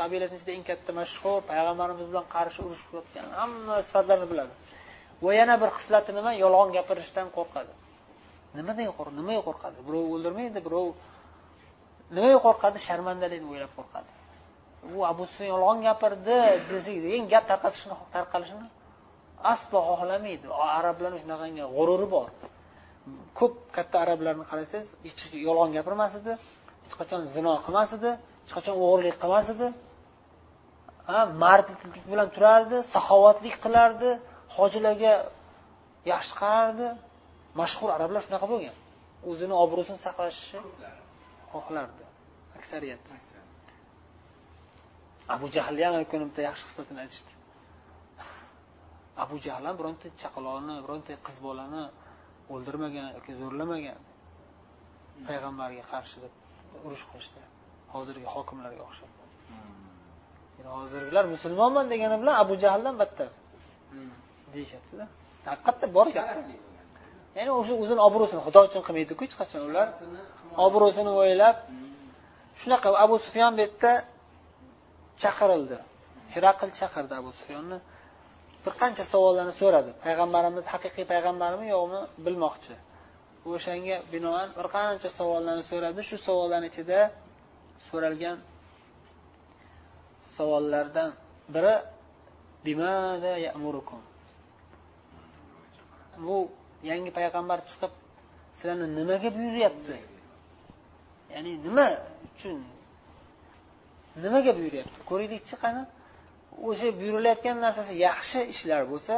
qabilasini 0.00 0.38
ichida 0.40 0.52
eng 0.58 0.64
katta 0.70 0.90
mashhur 1.00 1.38
payg'ambarimiz 1.50 2.06
bilan 2.12 2.26
qarshi 2.34 2.58
urush 2.66 2.82
qilayotgan 2.88 3.26
hamma 3.40 3.74
sifatlarni 3.88 4.26
biladi. 4.32 4.54
Va 5.24 5.30
yana 5.40 5.54
bir 5.62 5.70
xislati 5.78 6.10
nima? 6.18 6.30
Yolg'on 6.44 6.68
gapirishdan 6.76 7.26
qo'rqadi. 7.36 7.72
Nimadan 8.58 8.84
nimaga 9.20 9.42
qo'rqadi? 9.48 9.78
Birov 9.86 10.04
o'ldirmaydi 10.14 10.60
birov 10.66 10.86
nimaga 12.16 12.38
qo'rqadi? 12.46 12.78
Sharmandalikni 12.86 13.48
o'ylab 13.52 13.72
qo'rqadi. 13.78 14.10
U 14.96 14.98
abu 15.12 15.22
sufyan 15.30 15.48
yolg'on 15.54 15.78
gapirdi 15.88 16.36
degan 17.06 17.24
gap 17.32 17.44
tarqatishni 17.50 17.94
tarqalishini 18.16 18.68
aslo 19.52 19.78
xohlamaydi. 19.88 20.46
Arablarni 20.78 21.18
shunaqangi 21.22 21.64
g'ururi 21.76 22.06
bor. 22.14 22.28
Ko'p 23.38 23.54
katta 23.76 23.96
arablarni 24.04 24.44
qarasangiz 24.50 24.88
hech 25.06 25.22
yolg'on 25.48 25.70
gapirmas 25.76 26.12
edi 26.20 26.32
hech 26.84 26.94
qachon 27.00 27.20
zino 27.34 27.52
qilmas 27.66 27.90
edi 27.98 28.10
hech 28.44 28.54
qachon 28.56 28.74
o'g'irlik 28.84 29.16
qilmas 29.22 29.46
edi. 29.54 29.68
Mardlik 31.42 31.80
bilan 32.12 32.28
turardi 32.36 32.78
saxovatlik 32.94 33.56
qilardi 33.64 34.10
hojilarga 34.56 35.14
yaxshi 36.12 36.34
qarardi. 36.42 36.88
Mashhur 37.60 37.90
arablar 37.96 38.20
shunaqa 38.26 38.46
bo'lgan. 38.52 38.76
O'zini 39.30 39.54
obro'sini 39.64 39.98
saqlashni 40.06 40.60
xohlardi 41.52 42.04
aksariyat. 42.58 43.04
Abu 45.34 45.46
jahlni 45.56 45.82
ham 45.86 46.04
kun 46.10 46.20
bitta 46.28 46.42
yaxshi 46.48 46.64
xislatini 46.68 47.00
aytishdi. 47.04 47.32
Abu 49.24 49.36
jahl 49.46 49.64
ham 49.68 49.76
bironta 49.80 50.06
chaqaloqni 50.22 50.74
bironta 50.84 51.12
qiz 51.26 51.36
bolani 51.46 51.82
o'ldirmagan 52.52 53.08
yoki 53.16 53.32
zo'rlamagan 53.42 53.98
payg'ambarga 55.28 55.84
qarshi 55.92 56.16
deb 56.24 56.32
urush 56.86 57.04
qilishdi. 57.10 57.40
Hozirgi 57.94 58.28
hokimlarga 58.34 58.82
o'xshab. 58.88 59.10
Hmm. 59.50 59.77
Hozirgilar 60.76 61.24
musulmonman 61.34 61.86
degani 61.92 62.16
bilan 62.22 62.34
abu 62.42 62.54
jahldan 62.64 62.94
battar 63.00 63.28
deyishyaptida. 64.54 65.04
Haqiqatda 65.52 65.86
bor 65.96 66.06
gapda. 66.16 66.40
Ya'ni 67.38 67.52
o'sha 67.60 67.74
o'zini 67.82 68.00
obro'sini 68.08 68.40
xudo 68.46 68.60
uchun 68.68 68.82
qilmaydiku 68.86 69.20
hech 69.26 69.36
qachon. 69.40 69.60
Ular 69.68 69.88
obro'sini 70.66 71.12
o'ylab 71.20 71.56
shunaqa 72.60 72.88
abu 73.04 73.16
sufyon 73.24 73.52
bu 73.56 73.60
yerda 73.64 73.92
chaqirildi. 75.22 75.76
Hiraql 76.34 76.70
chaqirdi 76.78 77.14
abu 77.20 77.30
sufyonni. 77.38 77.78
Bir 78.64 78.72
qancha 78.80 79.04
savollarni 79.12 79.54
so'radi. 79.60 79.90
Payg'ambarimiz 80.04 80.64
haqiqiy 80.72 81.04
payg'ambarmi 81.12 81.66
yo'qmi 81.74 82.00
bilmoqchi? 82.26 82.74
O'shanga 83.52 83.96
binoan 84.12 84.48
bir 84.58 84.66
qancha 84.76 85.08
savollarni 85.18 85.64
so'radi. 85.70 86.00
Shu 86.08 86.16
savollarni 86.26 86.66
ichida 86.72 87.00
so'ralgan 87.88 88.38
savollardan 90.36 91.10
biri 91.54 91.74
bimada 92.64 93.32
yamurukum? 93.46 94.00
Bu 96.26 96.36
yangi 96.90 97.10
payg'ambar 97.18 97.58
chiqib 97.68 97.92
sizlarni 98.56 98.86
nimaga 98.98 99.28
buyuryapti? 99.36 99.96
Ya'ni 101.32 101.52
nima 101.66 101.88
uchun? 102.26 102.58
Nimaga 104.24 104.52
buyuryapti? 104.58 104.98
Ko'raylikchi 105.10 105.56
qani? 105.62 105.82
O'sha 106.68 106.88
buyurilayotgan 107.00 107.56
narsasi 107.64 107.92
yaxshi 108.06 108.40
ishlar 108.52 108.82
bo'lsa 108.92 109.14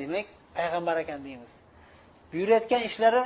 demak 0.00 0.26
payg'ambar 0.56 0.96
ekan 1.02 1.20
deymiz. 1.26 1.52
Buyurayotgan 2.32 2.82
ishlari 2.88 3.22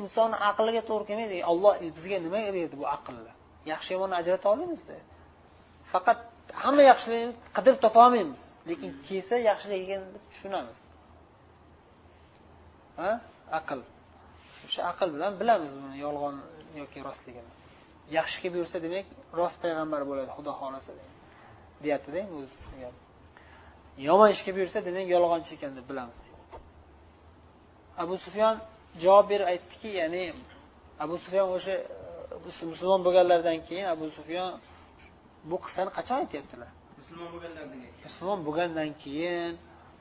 inson 0.00 0.30
aqliga 0.50 0.82
to'g'ri 0.88 1.04
kelmaydi. 1.10 1.36
Olloh 1.50 1.74
bizga 1.96 2.18
nima 2.26 2.40
berdi 2.56 2.76
bu 2.82 2.86
aqlni? 2.96 3.32
Yaxshi 3.72 3.90
yomonni 3.94 4.16
ajrata 4.20 4.46
olmaymizda. 4.52 4.96
Faqat 5.92 6.18
hamma 6.64 6.82
yaxshilikni 6.90 7.32
qidirib 7.56 7.80
topolmaymiz 7.86 8.42
lekin 8.70 8.90
kelsa 9.06 9.36
yaxshilik 9.50 9.80
ekan 9.86 10.02
deb 10.14 10.24
tushunamiz. 10.32 10.78
Ha? 13.00 13.10
Aql. 13.58 13.80
O'sha 14.66 14.80
aql 14.92 15.08
bilan 15.16 15.32
bilamiz 15.40 15.72
buni 15.82 15.96
yolg'on 16.06 16.36
yoki 16.80 16.98
rostligini. 17.08 17.52
Yaxshiga 18.18 18.48
buyursa 18.54 18.76
demak 18.86 19.06
rost 19.38 19.56
payg'ambar 19.64 20.02
bo'ladi 20.10 20.30
xudo 20.36 20.52
xohlasa 20.60 20.92
deyaptida 21.84 22.20
o'zi 22.38 22.58
yomon 24.08 24.28
ishga 24.34 24.50
buyursa 24.56 24.78
demak 24.88 25.06
yolg'onchi 25.14 25.52
ekan 25.56 25.72
deb 25.78 25.86
bilamiz 25.90 26.18
abu 28.02 28.14
sufyon 28.24 28.54
javob 29.04 29.26
berib 29.32 29.46
aytdiki 29.52 29.90
ya'ni 30.00 30.24
abu 31.04 31.14
sufyon 31.24 31.46
o'sha 31.56 31.74
e, 32.62 32.66
musulmon 32.72 33.00
bo'lganlaridan 33.06 33.58
keyin 33.68 33.86
abu 33.94 34.06
sufyon 34.18 34.50
bu 35.48 35.56
qissani 35.64 35.90
qachon 35.98 36.16
aytyaptilar? 36.22 36.70
Musulmon 36.98 37.28
bo'lganlaridan 37.34 37.78
keyin. 37.82 38.02
Musulmon 38.06 38.40
bo'lgandan 38.46 38.90
keyin 39.02 39.52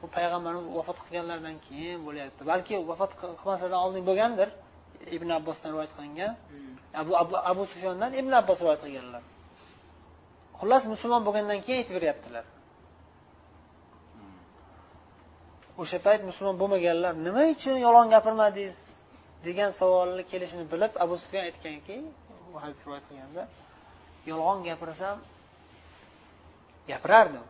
bu 0.02 0.06
payg'ambarimiz 0.16 0.68
vafot 0.78 0.98
qilganlaridan 1.06 1.58
keyin 1.68 2.00
bo'lyapti. 2.08 2.42
Balki 2.52 2.74
vafot 2.92 3.12
qilmaslardan 3.40 3.80
oldin 3.86 4.04
bo'lgandir. 4.10 4.50
Ibn 5.18 5.30
abbosdan 5.40 5.70
rivoyat 5.74 5.92
qilingan. 5.98 6.34
Abu 7.02 7.12
abu, 7.22 7.34
abu 7.52 7.64
sufyondan 7.72 8.12
ibn 8.20 8.32
abbos 8.42 8.58
rivoyat 8.64 8.82
qilganlar. 8.86 9.24
Xullas 10.60 10.84
musulmon 10.94 11.22
bo'lgandan 11.28 11.60
keyin 11.66 11.78
aytib 11.82 11.96
beryaptilar. 12.00 12.46
O'sha 15.82 15.98
payt 16.08 16.22
musulmon 16.30 16.56
bo'lmaganlar 16.62 17.14
nima 17.26 17.44
uchun 17.56 17.76
yolg'on 17.86 18.08
gapirmadingiz? 18.16 18.78
degan 19.46 19.72
savolni 19.80 20.24
kelishini 20.32 20.66
bilib 20.72 20.94
abu 21.04 21.16
sufyon 21.24 21.44
aytganki 21.50 21.96
bu 22.54 22.58
hadis 22.64 22.80
rivoyat 22.86 23.06
qilganda 23.10 23.44
yolg'on 24.32 24.60
gapirsam 24.68 25.18
gapirardim. 26.92 27.46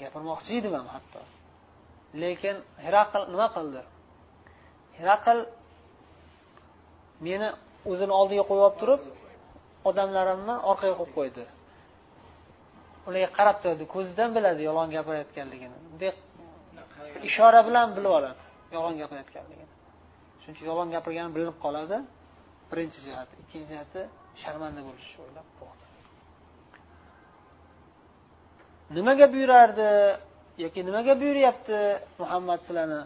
Gapirmoqchi 0.00 0.52
edim 0.60 0.74
ham 0.78 0.88
hatto. 0.94 1.20
Lekin 2.22 2.56
heraql 2.84 3.22
nima 3.32 3.48
qildi? 3.56 3.82
Heraql 4.98 5.38
meni 7.26 7.48
o'zini 7.90 8.12
oldiga 8.20 8.44
qo'yib 8.48 8.64
olib 8.66 8.76
turib 8.82 9.02
odamlarimni 9.88 10.54
orqaga 10.70 10.94
qo'yib 11.00 11.14
qo'ydi. 11.18 11.44
Ularga 13.06 13.30
qarab 13.38 13.56
turadi 13.62 13.84
ko'zidan 13.94 14.30
biladi 14.36 14.60
yolg'on 14.68 14.90
gapirayotganligini. 14.96 15.76
Bunday 15.86 16.12
ishora 17.28 17.60
bilan 17.68 17.88
bilib 17.96 18.12
oladi 18.18 18.42
yolg'on 18.74 18.94
gapirayotganligini. 19.02 19.74
Shuning 20.40 20.56
uchun 20.56 20.66
yolg'on 20.70 20.88
gapirgani 20.96 21.30
bilinib 21.36 21.58
qoladi. 21.64 21.96
Birinchi 22.70 22.98
jihati 23.06 23.34
ikkinchi 23.42 23.66
jihati 23.72 24.00
sharmanda 24.42 24.80
bo'lish 24.88 25.10
o'ylab 25.24 25.48
nimaga 28.90 29.26
buyurardi 29.32 29.88
yoki 30.64 30.80
nimaga 30.88 31.12
buyuryapti 31.20 31.78
muhammad 32.20 32.60
sizlarni 32.66 33.02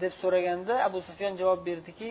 deb 0.00 0.12
so'raganda 0.20 0.74
abu 0.88 0.98
sufyan 1.08 1.34
javob 1.40 1.60
berdiki 1.68 2.10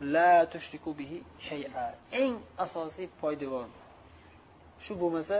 la 0.00 0.46
tushriku 0.46 0.90
bihi 0.98 1.22
shay'a. 1.48 1.94
Eng 2.12 2.34
asosiy 2.64 3.08
poydevor. 3.20 3.66
Shu 4.84 4.92
bo'lmasa 5.02 5.38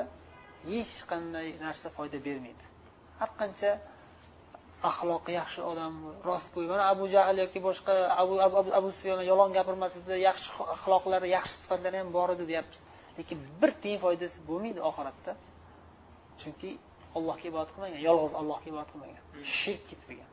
hech 0.69 0.95
qanday 1.11 1.49
narsa 1.65 1.89
foyda 1.97 2.19
bermaydi. 2.27 2.65
Har 3.21 3.31
qancha 3.41 3.71
axloqi 4.91 5.33
yaxshi 5.41 5.61
odam 5.71 5.95
rostgo'y 6.29 6.67
mana 6.73 6.85
abu 6.93 7.05
jahl 7.15 7.37
yoki 7.45 7.61
boshqa 7.69 7.95
abu 8.23 8.35
abu, 8.47 8.57
abu 8.79 8.89
sufyon 8.97 9.21
yolg'on 9.31 9.53
gapirmas 9.59 9.93
edi 10.01 10.15
yaxshi 10.29 10.51
axloqlari 10.75 11.29
yaxshi 11.37 11.57
sifatlari 11.63 11.97
ham 12.03 12.09
bor 12.17 12.29
edi 12.35 12.45
deyapmiz. 12.51 12.81
Lekin 13.19 13.39
bir 13.61 13.71
tiyin 13.83 13.99
foydasi 14.05 14.37
bo'lmaydi 14.49 14.81
oxiratda. 14.91 15.33
Chunki 16.41 16.71
allohga 17.17 17.47
ibodat 17.51 17.71
qilmagan 17.75 18.01
yolg'iz 18.09 18.33
allohga 18.41 18.67
ibodat 18.73 18.91
qilmagan. 18.93 19.23
Shirk 19.59 19.83
keltirgan. 19.91 20.31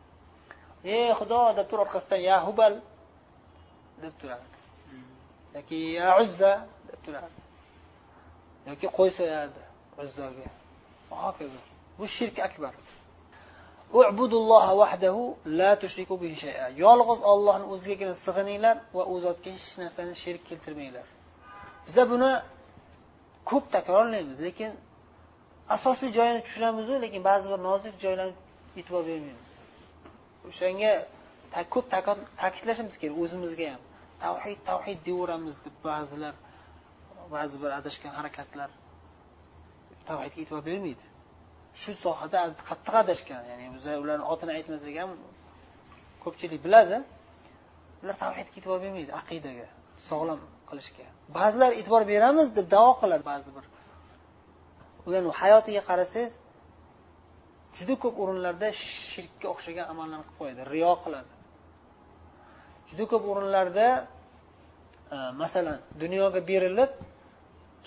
Ey 0.96 1.10
xudo 1.20 1.40
deb 1.58 1.68
turib 1.70 1.84
orqasidan 1.86 2.22
ya 2.30 2.38
hubal 2.48 2.74
deb 4.04 4.14
turardi. 4.22 4.58
Yoki 5.56 5.78
ya 6.00 6.10
uzza 6.24 6.54
deb 6.90 7.00
turardi. 7.06 7.42
Yoki 8.70 8.88
qo'y 8.98 9.10
so'yardi 9.20 9.62
uzzoga 10.04 10.48
hokazo. 11.24 11.60
Bu 12.00 12.06
shirk 12.18 12.38
akbar. 12.48 12.74
Yolg'iz 16.86 17.22
ollohni 17.32 17.66
o'zigagina 17.74 18.16
sig'ininglar 18.26 18.78
va 18.98 19.04
u 19.14 19.16
zotga 19.26 19.50
hech 19.56 19.74
narsani 19.82 20.14
sherik 20.24 20.44
keltirmanglar. 20.50 21.08
Biza 21.88 22.04
buni 22.12 22.32
ko'p 23.50 23.66
takrorlaymiz 23.76 24.40
lekin 24.48 24.72
asosiy 25.76 26.10
joyini 26.18 26.42
tushunamizu 26.48 26.94
lekin 27.06 27.22
ba'zi 27.30 27.46
bir 27.54 27.60
nozik 27.70 27.96
joylarni 28.04 28.36
e'tibor 28.80 29.04
bermaymiz. 29.10 29.52
O'shanga 30.50 30.92
ko'p 31.74 31.86
ta'kidlashimiz 32.42 32.96
kerak 33.02 33.18
o'zimizga 33.24 33.68
ham. 33.74 33.82
Tavhid 34.24 34.60
tavhid 34.70 35.00
deyaveramiz 35.08 35.56
deb 35.66 35.76
ba'zilar 35.88 36.34
ba'zi 37.36 37.56
bir 37.64 37.72
adashgan 37.80 38.14
harakatlar 38.20 38.70
tavhidga 40.10 40.40
e'tibor 40.44 40.64
bermaydi. 40.70 41.06
Shu 41.82 41.92
sohada 42.06 42.40
qattiq 42.70 42.96
adashgan 43.04 43.44
ya'ni 43.52 43.66
biz 43.76 43.86
ularni 44.04 44.26
otini 44.34 44.52
aytmasak 44.58 44.96
ham 45.02 45.12
ko'pchilik 46.24 46.60
biladi 46.66 46.98
ular 48.04 48.16
tavhidga 48.24 48.54
e'tibor 48.60 48.78
bermaydi 48.86 49.12
aqidaga 49.22 49.68
sog'lom 50.10 50.42
qilishga. 50.70 51.08
Ba'zilar 51.36 51.72
e'tibor 51.80 52.04
beramiz 52.14 52.48
deb 52.58 52.68
davo 52.76 52.92
qiladi 53.02 53.24
ba'zi 53.32 53.50
bir 53.56 53.66
ularni 55.08 55.32
hayotiga 55.42 55.82
qarasangiz 55.90 56.34
juda 57.78 57.96
ko'p 58.04 58.16
o'rinlarda 58.24 58.68
shirkka 59.12 59.48
o'xshagan 59.54 59.86
amallarni 59.94 60.24
qilib 60.26 60.38
qo'yadi 60.40 60.62
riyo 60.74 60.94
qiladi. 61.04 61.32
Juda 62.90 63.06
ko'p 63.12 63.24
o'rinlarda 63.32 63.88
e, 65.16 65.18
masalan 65.42 65.78
dunyoga 66.02 66.42
berilib 66.52 66.92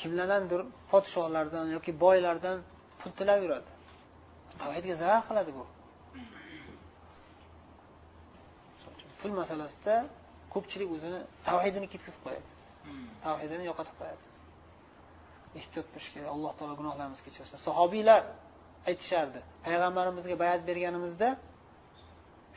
kimlardandir 0.00 0.61
podshohlardan 0.90 1.66
yoki 1.76 1.92
boylardan 2.05 2.57
pul 3.00 3.11
tilab 3.18 3.40
yuradi. 3.44 3.70
Tavhidga 4.62 4.94
zarar 5.03 5.22
qiladi 5.29 5.50
bu. 5.59 5.64
Pul 9.20 9.33
masalasida 9.40 9.94
ko'pchilik 10.55 10.88
o'zini 10.96 11.20
tavhidini 11.48 11.87
ketkazib 11.92 12.20
qo'yadi. 12.26 12.48
tavhidini 13.25 13.63
yo'qotib 13.69 13.95
qo'yadi 13.99 14.23
ehtiyot 15.60 15.88
bo'lish 15.93 16.10
kerak 16.13 16.29
alloh 16.36 16.51
taolo 16.58 16.73
gunohlarimizni 16.81 17.23
kechirsin 17.27 17.58
sahobiylar 17.67 18.21
aytishardi 18.89 19.39
payg'ambarimizga 19.65 20.36
bayat 20.43 20.62
berganimizda 20.69 21.29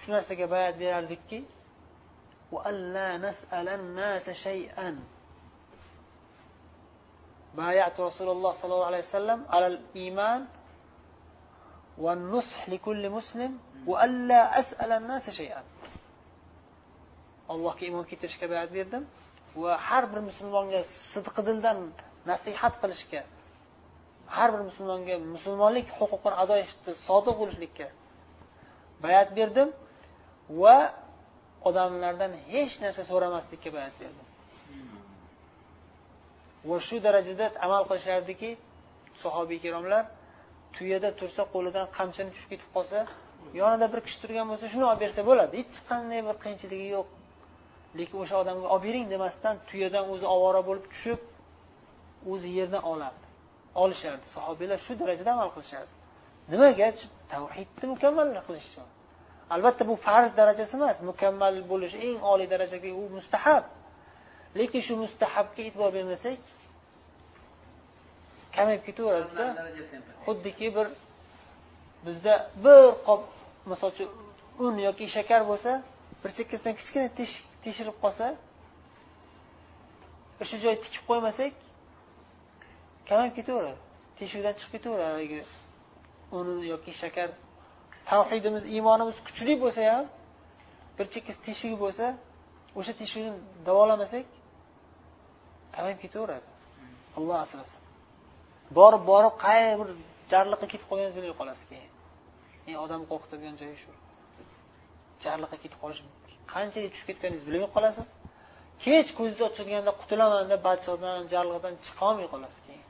shu 0.01 0.09
narsaga 0.15 0.47
bayat 0.55 0.75
berardikki 0.83 1.41
بايعت 7.59 8.01
رسول 8.01 8.29
الله 8.29 8.53
صلى 8.61 8.75
الله 8.75 8.87
عليه 8.87 9.05
وسلم 9.09 9.45
على 9.49 9.67
الإيمان 9.67 10.47
والنصح 11.99 12.69
لكل 12.69 13.11
مسلم 13.11 13.59
وألا 13.87 14.61
أسأل 14.61 14.93
الناس 14.93 15.31
شيئا 15.31 15.63
allohga 17.49 17.81
iymon 17.87 18.05
keltirishga 18.05 18.47
bayat 18.53 18.71
berdim 18.77 19.05
Va 19.62 19.72
har 19.88 20.04
bir 20.12 20.22
musulmonga 20.30 20.82
sidqi 21.12 21.42
dildan 21.48 21.78
nasihat 22.32 22.74
qilishga 22.82 23.22
har 24.36 24.50
bir 24.54 24.62
musulmonga 24.70 25.16
musulmonlik 25.36 25.88
huquqini 26.00 26.36
ado 26.44 26.56
etishda 26.64 26.92
sodiq 27.08 27.36
bo'lishlikka 27.42 27.88
bayat 29.06 29.30
berdim 29.40 29.70
va 30.62 30.78
odamlardan 31.70 32.32
hech 32.54 32.74
narsa 32.84 33.02
so'ramaslikka 33.12 33.70
bayat 33.78 33.96
berdim. 34.02 34.28
Va 36.70 36.78
shu 36.88 36.96
darajada 37.06 37.46
amal 37.66 37.84
qilishardiki 37.90 38.50
sahobiy 39.24 39.58
ikromlar 39.62 40.04
tuyada 40.76 41.10
tursa 41.20 41.42
qo'lidan 41.54 41.86
qamchini 41.98 42.30
tushib 42.34 42.50
ketib 42.54 42.70
qolsa 42.76 43.00
yonida 43.62 43.88
bir 43.94 44.02
kishi 44.06 44.18
turgan 44.24 44.46
bo'lsa 44.52 44.66
shuni 44.74 44.86
olib 44.90 45.02
bersa 45.06 45.22
bo'ladi. 45.30 45.54
Hech 45.62 45.80
qanday 45.90 46.20
bir 46.28 46.36
qiyinchiligi 46.44 46.88
yo'q. 46.96 47.08
Lekin 48.00 48.18
o'sha 48.24 48.36
odamga 48.44 48.68
olib 48.74 48.84
bering 48.88 49.06
demasdan 49.14 49.56
tuyadan 49.70 50.06
o'zi 50.14 50.26
ovora 50.36 50.62
bo'lib 50.68 50.86
tushib 50.94 51.22
o'zi 52.32 52.50
yerdan 52.60 52.84
olardi 52.94 53.26
olishardi. 53.84 54.26
Sahobiylar 54.36 54.80
shu 54.86 54.94
darajada 55.02 55.32
amal 55.36 55.50
qilishardi. 55.56 55.94
Nimaga? 56.52 56.88
Tavhidni 57.34 57.86
mukammal 57.94 58.28
qilish 58.48 58.68
uchun. 58.72 58.88
Albatta 59.56 59.84
bu 59.90 59.96
farz 60.06 60.32
darajasi 60.40 60.74
emas 60.80 60.98
mukammal 61.12 61.56
bo'lish 61.72 61.96
eng 62.08 62.20
oliy 62.32 62.48
darajadagi 62.54 62.92
u 63.02 63.04
mustahab. 63.18 63.64
Lekin 64.60 64.82
shu 64.88 64.94
mustahabga 65.04 65.62
e'tibor 65.68 65.90
bermasak 65.98 66.40
kamayib 68.56 68.84
ketaveradida. 68.88 69.46
Xuddiki 70.26 70.68
bir 70.76 70.88
bizda 72.06 72.34
bir 72.66 72.82
qop 73.08 73.22
misol 73.72 73.90
uchun 73.94 74.10
un 74.66 74.76
yoki 74.88 75.06
shakar 75.16 75.42
bo'lsa 75.52 75.72
bir 76.22 76.32
chekkasidan 76.38 76.74
kichkina 76.80 77.08
teshik 77.20 77.46
teshilib 77.66 77.98
qolsa 78.04 78.28
o'sha 80.42 80.58
joy 80.64 80.76
tikib 80.86 81.04
qo'ymasak 81.10 81.54
kamayib 83.10 83.34
ketaveradi 83.40 83.80
teshikdan 84.20 84.54
chiqib 84.60 84.72
ketaveradi 84.76 85.12
haligi 85.12 85.42
un 86.38 86.48
yoki 86.74 86.92
shakar. 87.02 87.30
Tavhidimiz 88.10 88.64
iymonimiz 88.76 89.18
kuchli 89.28 89.54
bo'lsa 89.64 89.82
ham 89.92 90.06
bir 90.98 91.06
chekkasi 91.14 91.40
teshigi 91.48 91.78
bo'lsa 91.84 92.06
o'sha 92.80 92.94
teshikni 93.02 93.32
davolamasak 93.68 94.26
kamayib 95.76 96.00
ketaveradi. 96.06 96.48
Alloh 97.18 97.38
asrasin. 97.46 97.80
Borib 98.78 99.04
borib 99.12 99.36
qay 99.46 99.62
bir 99.80 99.90
jarliqqa 100.34 100.68
ketib 100.74 100.88
qolganingizni 100.90 101.22
bilmay 101.24 101.38
qolasiz 101.42 101.66
keyin. 101.72 101.92
Eng 102.68 102.78
odamni 102.86 103.06
qo'rqitadigan 103.12 103.56
joyi 103.62 103.78
shu. 103.84 103.92
Jarliqqa 105.26 105.58
ketib 105.64 105.80
qolish 105.84 106.02
qanchaga 106.56 106.88
tushib 106.94 107.08
ketganingizni 107.10 107.48
bilmay 107.50 107.70
qolasiz. 107.76 108.08
Kech 108.86 109.10
ko'zingiz 109.18 109.42
ochilganda 109.50 109.92
qutulaman 110.02 110.46
deb 110.52 110.62
balchiqdan 110.68 111.20
jarliqdan 111.34 111.74
chiqolmay 111.86 112.28
qolasiz 112.34 112.60
keyin. 112.68 112.86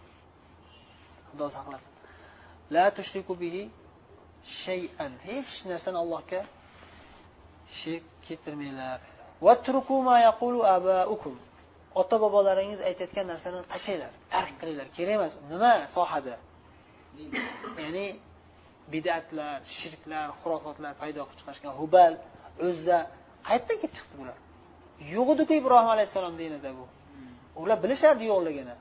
Xudo 1.29 1.47
saqlasin. 1.57 1.91
La 2.75 2.85
tushriku 2.97 3.33
bihi 3.43 3.63
shay'an. 4.63 5.11
Hech 5.29 5.53
narsani 5.71 5.97
allohga 6.03 6.41
shirk 7.79 8.05
keltirmanglar. 8.25 8.99
Ota 12.01 12.15
bobolaringiz 12.23 12.79
aytayotgan 12.89 13.25
narsani 13.33 13.59
tashlanglar 13.73 14.11
tark 14.33 14.53
qilinglar. 14.61 14.87
Kerak 14.97 15.13
emas. 15.17 15.33
Nima 15.53 15.73
sohada? 15.95 16.35
Ya'ni 17.83 18.07
bidatlar 18.93 19.57
shirklar 19.77 20.25
xurofotlar 20.39 20.93
paydo 21.01 21.21
qilib 21.27 21.39
chiqarishgan. 21.39 21.73
Hubal 21.81 22.13
o'zza 22.67 22.99
qayerdan 23.47 23.77
kelib 23.81 23.93
chiqdi 23.97 24.15
bular? 24.21 24.37
Yo'q 25.15 25.27
ediku 25.35 25.53
ibrohim 25.61 25.89
alayhissalom 25.95 26.35
dinida 26.41 26.69
bu. 26.79 26.85
Ular 27.61 27.77
bilishardi 27.83 28.23
yo'qligini. 28.31 28.75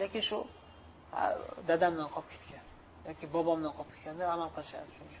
Lekin 0.00 0.22
shu 0.28 0.38
dadamdan 1.68 2.08
qolib 2.14 2.28
ketgan 2.34 2.64
yoki 3.08 3.26
bobomdan 3.34 3.72
qolib 3.76 3.90
ketganda 3.94 4.24
amal 4.34 4.48
qilishardi 4.56 4.92
shunga. 4.98 5.18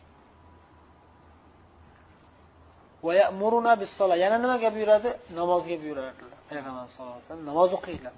Yana 4.24 4.36
nimaga 4.44 4.68
buyuradi? 4.76 5.10
Namozga 5.40 5.76
buyurardilar. 5.82 6.38
Payg'ambar 6.50 6.86
sallallohu 6.94 7.16
alayhi 7.16 7.26
vasallam 7.26 7.46
namoz 7.50 7.70
o'qinglar 7.78 8.14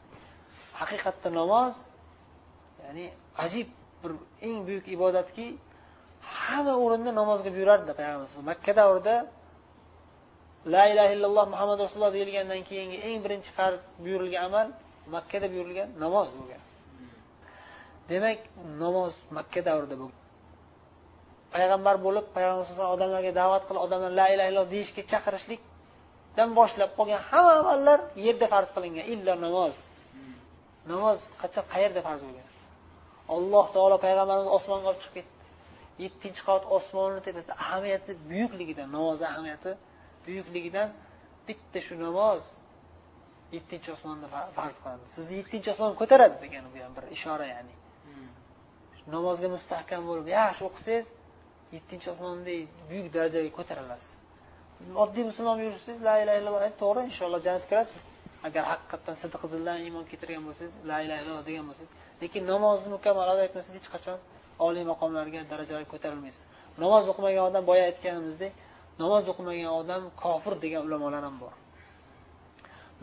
haqiqatda 0.81 1.29
namoz 1.41 1.75
ya'ni 2.83 3.05
ajib 3.45 3.69
bir 4.03 4.13
eng 4.49 4.59
buyuk 4.69 4.87
ibodatki 4.97 5.47
hamma 6.37 6.75
o'rinda 6.85 7.11
namozga 7.21 7.51
buyurardilar 7.57 7.95
payg'ambar 8.01 8.29
makka 8.51 8.73
davrida 8.81 9.15
la 10.67 10.85
ilaha 10.93 11.11
illalloh 11.15 11.47
muhammad 11.53 11.79
rasululloh 11.85 12.13
deyilgandan 12.17 12.63
keyingi 12.69 12.99
eng 13.09 13.19
birinchi 13.25 13.51
farz 13.59 13.81
buyurilgan 14.05 14.43
amal 14.49 14.69
makkada 15.15 15.47
buyurilgan 15.53 15.89
namoz 16.05 16.29
bo'lgan. 16.39 16.63
Demak 18.11 18.41
namoz 18.83 19.15
makka 19.37 19.61
davrida 19.69 19.97
bo'lgan. 20.03 20.23
Payg'ambar 21.55 21.97
bo'lib 22.07 22.27
payg'ambar 22.37 22.59
alayhisalom 22.65 22.93
odamlarga 22.97 23.33
da'vat 23.41 23.63
qilib 23.69 23.83
odamlar 23.87 24.11
la 24.21 24.27
ilaha 24.35 24.49
illalloh 24.51 24.71
deyishga 24.75 25.03
chaqirishlikdan 25.13 26.49
boshlab 26.59 26.91
qolgan 26.99 27.21
hamma 27.31 27.53
amallar 27.63 27.99
yerda 28.27 28.47
farz 28.53 28.69
qilingan 28.77 29.05
illo 29.13 29.35
namoz. 29.47 29.75
Namoz 30.93 31.19
qachon 31.43 31.65
qayerda 31.73 32.01
farz 32.07 32.21
bo'lgan? 32.27 32.47
Alloh 33.35 33.67
taolo 33.75 33.97
payg'ambarimiz 34.07 34.49
osmonga 34.59 34.87
olib 34.91 35.01
chiqib 35.05 35.15
ketdi. 35.19 35.45
Yettinchi 36.05 36.41
qavat 36.47 36.65
osmonni 36.77 37.21
tepasida 37.27 37.55
ahamiyati 37.65 38.11
buyukligidan 38.31 38.89
namozni 38.97 39.27
ahamiyati 39.33 39.71
buyukligidan 40.29 40.89
bitta 41.49 41.79
shu 41.87 41.95
namoz 42.07 42.43
yettinchi 43.57 43.89
osmonda 43.97 44.27
farz 44.57 44.77
qilindi 44.83 45.07
sizni 45.17 45.35
yettinchi 45.41 45.69
osmon 45.75 45.93
ko'taradi 46.01 46.37
degani 46.45 46.69
bu 46.75 46.79
ham 46.85 46.93
bir 46.99 47.05
ishora 47.17 47.47
ya'ni. 47.55 47.75
Namozga 49.15 49.49
mustahkam 49.57 50.03
bo'lib 50.09 50.27
yaxshi 50.39 50.63
o'qisangiz 50.69 51.07
yettinchi 51.77 52.09
osmondek 52.15 52.61
buyuk 52.91 53.07
darajaga 53.17 53.51
ko'tarilasiz 53.59 54.13
oddiy 55.03 55.25
musulmon 55.31 55.59
yursangiz 55.67 56.01
la 56.09 56.15
ilaha 56.23 56.39
illalloh 56.41 56.63
to'g'ri 56.83 57.01
inshaalloh 57.09 57.41
jannatga 57.47 57.69
kirasiz. 57.73 58.03
Agar 58.47 58.63
haqiqatdan 58.73 59.17
sidqi 59.23 59.47
dildan 59.53 59.79
iymon 59.87 60.05
keltirgan 60.11 60.43
bo'lsangiz 60.49 60.75
la 60.91 60.97
ilaha 61.05 61.21
illalloh 61.23 61.45
degan 61.49 61.65
bo'lsangiz 61.69 61.93
lekin 62.23 62.43
namozni 62.53 62.89
mukammal 62.97 63.29
ado 63.33 63.43
etmasangiz 63.49 63.81
hech 63.81 63.91
qachon 63.95 64.19
oliy 64.67 64.85
maqomlarga 64.93 65.41
darajalarga 65.53 65.89
ko'tarilmaysiz. 65.95 66.43
Namoz 66.83 67.05
o'qimagan 67.13 67.45
odam 67.51 67.65
boya 67.71 67.85
aytganimizdek 67.91 68.53
namoz 69.03 69.25
o'qimagan 69.33 69.73
odam 69.81 70.03
kofir 70.23 70.55
degan 70.65 70.83
ulamolar 70.89 71.23
ham 71.29 71.37
bor. 71.43 71.55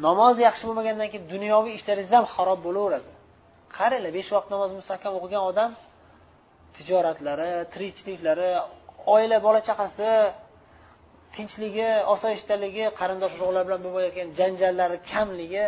Namoz 0.08 0.36
yaxshi 0.48 0.64
bo'lmagandan 0.68 1.08
keyin 1.12 1.26
dunyoviy 1.34 1.74
ishlaringiz 1.80 2.12
ham 2.18 2.26
xarob 2.36 2.60
bo'laveradi. 2.68 3.12
Qaranglar 3.78 4.12
besh 4.18 4.30
vaqt 4.36 4.50
namoz 4.54 4.72
mustahkam 4.80 5.14
o'qigan 5.20 5.44
odam 5.52 5.72
tijoratlari 6.76 7.52
tirikchiliklari 7.74 8.52
oila 9.16 9.38
bola 9.46 9.60
chaqasi 9.70 10.10
tinchligi 11.36 11.90
osoyishtaligi 12.14 12.86
qarindosh 13.00 13.34
urug'lar 13.38 13.64
bilan 13.68 13.82
bo'layotgan 13.86 14.28
janjallari 14.40 14.98
kamligi 15.12 15.66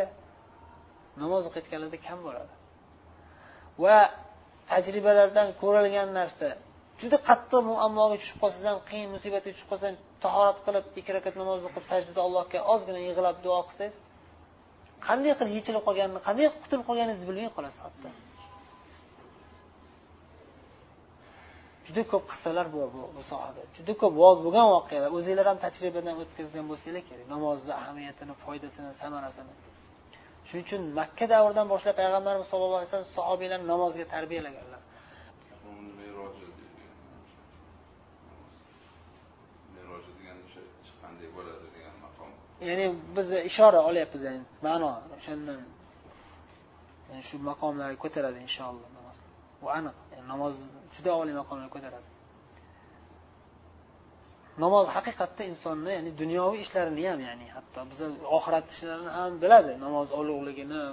namoz 1.22 1.44
o'qiyotganlarda 1.50 2.00
kam 2.08 2.20
bo'ladi. 2.28 2.54
Va 3.84 3.98
tajribalardan 4.72 5.48
ko'rilgan 5.62 6.10
narsa 6.20 6.48
juda 7.02 7.18
qattiq 7.30 7.62
muammoga 7.72 8.16
tushib 8.22 8.38
qolsangiz 8.44 8.68
ham 8.72 8.80
qiyin 8.90 9.10
musibatga 9.16 9.50
tushib 9.56 9.70
qolsangiz 9.74 10.00
tahorat 10.24 10.58
qilib 10.66 10.86
ikki 11.00 11.12
rakat 11.18 11.36
namoz 11.42 11.60
o'qib 11.70 11.84
sajdada 11.92 12.22
allohga 12.28 12.60
ozgina 12.74 13.00
yig'lab 13.08 13.38
duo 13.46 13.60
qilsangiz 13.70 13.96
qanday 15.08 15.34
qilib 15.40 15.54
yechilib 15.58 15.84
qolganini 15.88 16.22
qanday 16.28 16.46
qilib 16.48 16.64
qutulib 16.64 16.86
qolganingizni 16.90 17.26
bilmay 17.30 17.52
qolasiz 17.58 17.82
hatto. 17.86 18.10
Juda 21.88 22.04
ko'p 22.12 22.26
qissalar 22.32 22.68
bor 22.76 22.88
bu, 22.96 23.02
bu 23.16 23.22
sohada. 23.32 23.62
Juda 23.78 23.94
ko'p 24.02 24.14
bo'lgan 24.22 24.68
voqealar. 24.76 25.10
O'zinglar 25.18 25.46
ham 25.52 25.60
tajribadan 25.66 26.16
o'tkazgan 26.24 26.66
bo'lsanglar 26.72 27.04
kerak. 27.10 27.26
Namozni 27.36 27.74
ahamiyatini 27.82 28.34
foydasini 28.44 28.92
samarasini. 29.02 29.54
Shuning 30.48 30.66
uchun 30.68 30.82
makka 31.00 31.26
davridan 31.34 31.68
boshlab 31.74 31.96
payg'ambarimiz 32.02 32.48
sallallohu 32.52 32.80
alayhi 32.82 32.92
vasallam 32.92 33.12
sahobiylarni 33.18 33.68
namozga 33.74 34.06
tarbiyalaganlar 34.14 34.82
ya'ni 42.62 42.86
biz 43.16 43.32
ishora 43.32 43.80
olyapmiz 43.90 44.22
yani 44.30 44.42
ma'no 44.68 44.92
o'shandan. 45.18 45.62
Yani 47.10 47.24
shu 47.30 47.36
maqomlarga 47.50 47.98
ko'taradi 48.06 48.38
inshaalloh 48.48 48.90
namoz. 48.98 49.18
Bu 49.62 49.68
aniq 49.78 49.96
yani 50.14 50.28
namoz 50.34 50.56
juda 50.96 51.12
oliy 51.22 51.36
maqomlarga 51.42 51.74
ko'taradi. 51.76 52.10
Namoz 54.64 54.86
haqiqatda 54.98 55.44
insonni 55.52 55.92
ya'ni 55.98 56.12
dunyoviy 56.22 56.62
ishlarini 56.66 57.04
ham 57.12 57.20
ya'ni 57.30 57.48
hatto 57.56 57.80
biz 57.92 58.00
oxirat 58.38 58.66
ishlarini 58.76 59.12
ham 59.18 59.32
biladi 59.44 59.74
namoz 59.86 60.08
ulug'ligini 60.20 60.84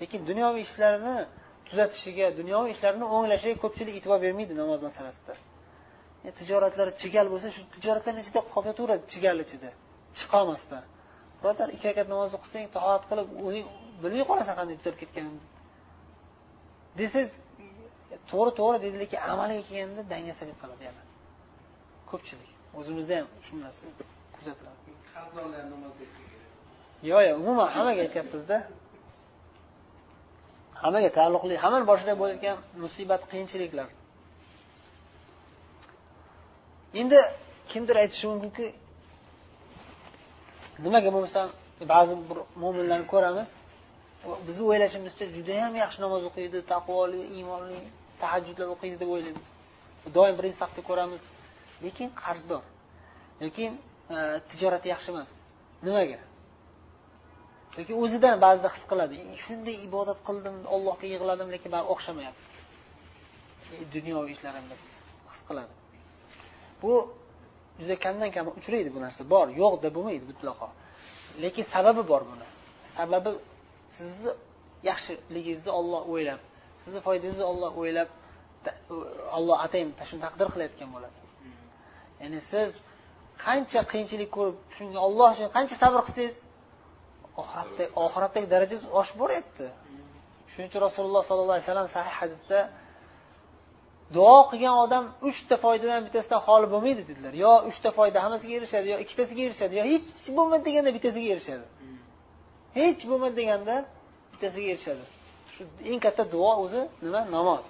lekin 0.00 0.20
dunyoviy 0.30 0.62
ishlarini 0.68 1.16
tuzatishiga 1.68 2.26
dunyoviy 2.40 2.70
ishlarini 2.76 3.06
o'nglashiga 3.16 3.56
ko'pchilik 3.64 3.94
e'tibor 3.98 4.18
bermaydi 4.26 4.54
namoz 4.62 4.80
masalasida. 4.88 5.34
Tijoratlari 6.40 6.92
chigal 7.02 7.26
bo'lsa 7.32 7.48
shu 7.56 7.62
tijoratlarni 7.74 8.20
ichida 8.24 8.40
qolib 8.52 8.68
yotaveradi 8.70 9.04
chigal 9.12 9.36
ichida 9.44 9.70
chiqolmasdan 10.18 10.84
birodar 11.44 11.68
ikki 11.76 11.86
rakat 11.90 12.06
namoz 12.12 12.32
o'qisang 12.38 12.66
toat 12.76 13.02
qilib 13.10 13.28
o'zing 13.46 13.66
bilmay 14.02 14.24
qolasan 14.30 14.54
qanday 14.58 14.76
tuzalib 14.80 14.98
ketganini 15.02 15.40
desangiz 17.00 17.32
to'g'ri 18.30 18.52
to'g'ri 18.60 18.78
deydi 18.84 18.96
lekin 19.02 19.18
amaliga 19.32 19.62
kelganda 19.68 20.02
dangasalik 20.12 20.56
qiladi 20.62 20.82
yana 20.88 21.02
ko'pchilik. 22.10 22.50
O'zimizda 22.78 23.14
ham 23.18 23.26
shu 23.46 23.52
narsa 23.64 23.82
kuzatiladi. 24.36 24.80
Yo'q 27.10 27.22
yo'q 27.28 27.36
umuman 27.42 27.68
hammaga 27.76 28.00
aytyapmizda. 28.06 28.56
Hammaga 30.82 31.10
taalluqli 31.18 31.54
hammani 31.64 31.86
boshida 31.90 32.12
bo'layotgan 32.20 32.56
musibat 32.82 33.22
qiyinchiliklar. 33.30 33.88
Endi 37.00 37.18
kimdir 37.70 37.96
aytishi 38.02 38.26
mumkinki 38.32 38.66
nimaga 40.84 41.08
bo'lmasa 41.14 41.40
ba'zi 41.92 42.14
bir 42.30 42.38
mo'minlarni 42.62 43.06
ko'ramiz. 43.14 43.48
Bizni 44.46 44.64
o'ylashimizcha 44.70 45.24
judayam 45.36 45.74
yaxshi 45.82 45.98
namoz 46.04 46.22
o'qiydi 46.30 46.58
taqvoli 46.72 47.20
iymonli 47.36 47.80
tahajjudlar 48.22 48.68
o'qiydi 48.74 48.96
deb 49.02 49.10
o'ylaymiz. 49.14 49.46
Doim 50.16 50.34
birinchi 50.38 50.58
safda 50.62 50.80
ko'ramiz. 50.90 51.22
Lekin 51.84 52.08
qarzdor 52.22 52.62
lekin 53.42 53.72
e, 54.14 54.16
tijorati 54.50 54.88
yaxshi 54.94 55.10
emas. 55.14 55.30
Nimaga? 55.86 56.20
Yoki 57.78 57.94
o'zidan 58.02 58.36
ba'zida 58.44 58.68
his 58.74 58.84
qiladi. 58.90 59.16
Shunday 59.44 59.76
ibodat 59.88 60.18
qildim 60.28 60.56
allohga 60.74 61.06
yig'ladim 61.14 61.48
lekin 61.54 61.70
baribir 61.74 61.90
o'xshamayapti. 61.94 62.46
Dunyoviy 63.94 64.32
ishlarimda 64.36 64.74
his 65.32 65.40
qiladi. 65.48 65.74
Bu 66.82 66.92
juda 67.80 67.94
kamdan 68.04 68.30
kam 68.36 68.46
uchraydi 68.60 68.90
bu 68.96 69.00
narsa. 69.04 69.20
Bor 69.32 69.46
yo'q 69.62 69.74
deb 69.84 69.92
bo'lmaydi 69.96 70.24
mutlaqo. 70.30 70.68
Lekin 71.42 71.64
sababi 71.74 72.02
bor 72.12 72.22
buni. 72.30 72.46
Sababi 72.96 73.30
sizni 73.96 74.30
yaxshiligingizni 74.90 75.70
olloh 75.78 76.02
o'ylab 76.12 76.40
sizni 76.82 77.00
foydangizni 77.06 77.44
olloh 77.52 77.72
o'ylab 77.82 78.08
olloh 79.36 79.56
atayin 79.66 79.88
shuni 80.08 80.20
taqdir 80.26 80.48
qilayotgan 80.54 80.88
bo'ladi. 80.94 81.18
Ya'ni 82.22 82.40
siz 82.50 82.70
qancha 83.46 83.80
qiyinchilik 83.92 84.30
ko'rib 84.36 84.56
shunga 84.76 84.98
olloh 85.06 85.28
uchun 85.34 85.48
qancha 85.56 85.76
sabr 85.82 86.00
qilsangiz 86.06 86.36
oxiratda 87.42 87.84
oxiratdagi 88.04 88.46
darajangiz 88.54 88.82
oshib 89.00 89.16
boryapti. 89.22 89.66
Shuning 90.50 90.68
uchun 90.70 90.82
rasululloh 90.88 91.22
sollallohu 91.28 91.56
alayhi 91.56 91.68
vasallam 91.68 91.88
sahih 91.96 92.14
hadisda 92.20 92.58
duo 94.16 94.38
qilgan 94.50 94.76
odam 94.84 95.04
uchta 95.28 95.56
foydadan 95.64 96.00
bittasidan 96.06 96.40
xoli 96.46 96.66
bo'lmaydi 96.72 97.02
dedilar. 97.10 97.32
Yo 97.44 97.52
uchta 97.70 97.90
foyda 97.98 98.18
hammasiga 98.24 98.54
erishadi 98.58 98.86
yo 98.92 98.98
ikkitasiga 99.04 99.42
erishadi 99.48 99.74
yo 99.80 99.84
hech 99.92 100.28
bo'lmadi 100.36 100.62
deganda 100.68 100.90
bittasiga 100.96 101.28
erishadi. 101.34 101.64
Hech 102.78 103.00
bo'lmadi 103.10 103.34
deganda 103.40 103.74
bittasiga 104.32 104.68
erishadi. 104.74 105.04
Shu 105.54 105.62
eng 105.90 106.00
katta 106.06 106.22
duo 106.34 106.52
o'zi 106.64 106.82
nima? 107.04 107.20
Namoz. 107.36 107.64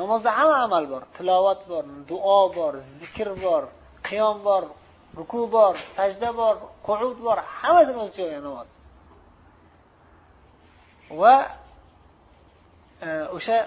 Namozda 0.00 0.30
hamma 0.38 0.56
amal 0.66 0.84
bor. 0.92 1.02
Tilovat 1.16 1.60
bor 1.70 1.84
duo 2.10 2.40
bor 2.58 2.74
zikr 3.00 3.28
bor 3.44 3.62
qiyom 4.08 4.36
bor 4.48 4.62
ruku 5.18 5.40
bor 5.56 5.74
sajda 5.96 6.30
bor 6.40 6.54
qu'ud 6.86 7.18
bor 7.26 7.38
hammasini 7.60 7.98
o'z 8.02 8.10
ichiga 8.12 8.26
olgan 8.28 8.44
namoz. 8.48 8.68
Va 11.20 11.36
e, 13.06 13.08
o'sha 13.36 13.58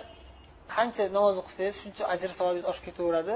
qancha 0.76 1.04
namoz 1.18 1.36
o'qisangiz 1.42 1.76
shuncha 1.84 2.04
ajr 2.14 2.30
savobingiz 2.40 2.66
oshib 2.72 2.84
ketaveradi. 2.90 3.36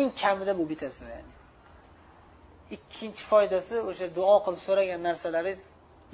Eng 0.00 0.10
kamida 0.20 0.52
bu 0.60 0.64
bittasi 0.70 1.02
ya'ni. 1.14 1.32
Ikkinchi 2.76 3.22
foydasi 3.30 3.76
o'sha 3.90 4.06
duo 4.18 4.36
qilib 4.44 4.62
so'ragan 4.66 5.00
narsalaringiz 5.08 5.60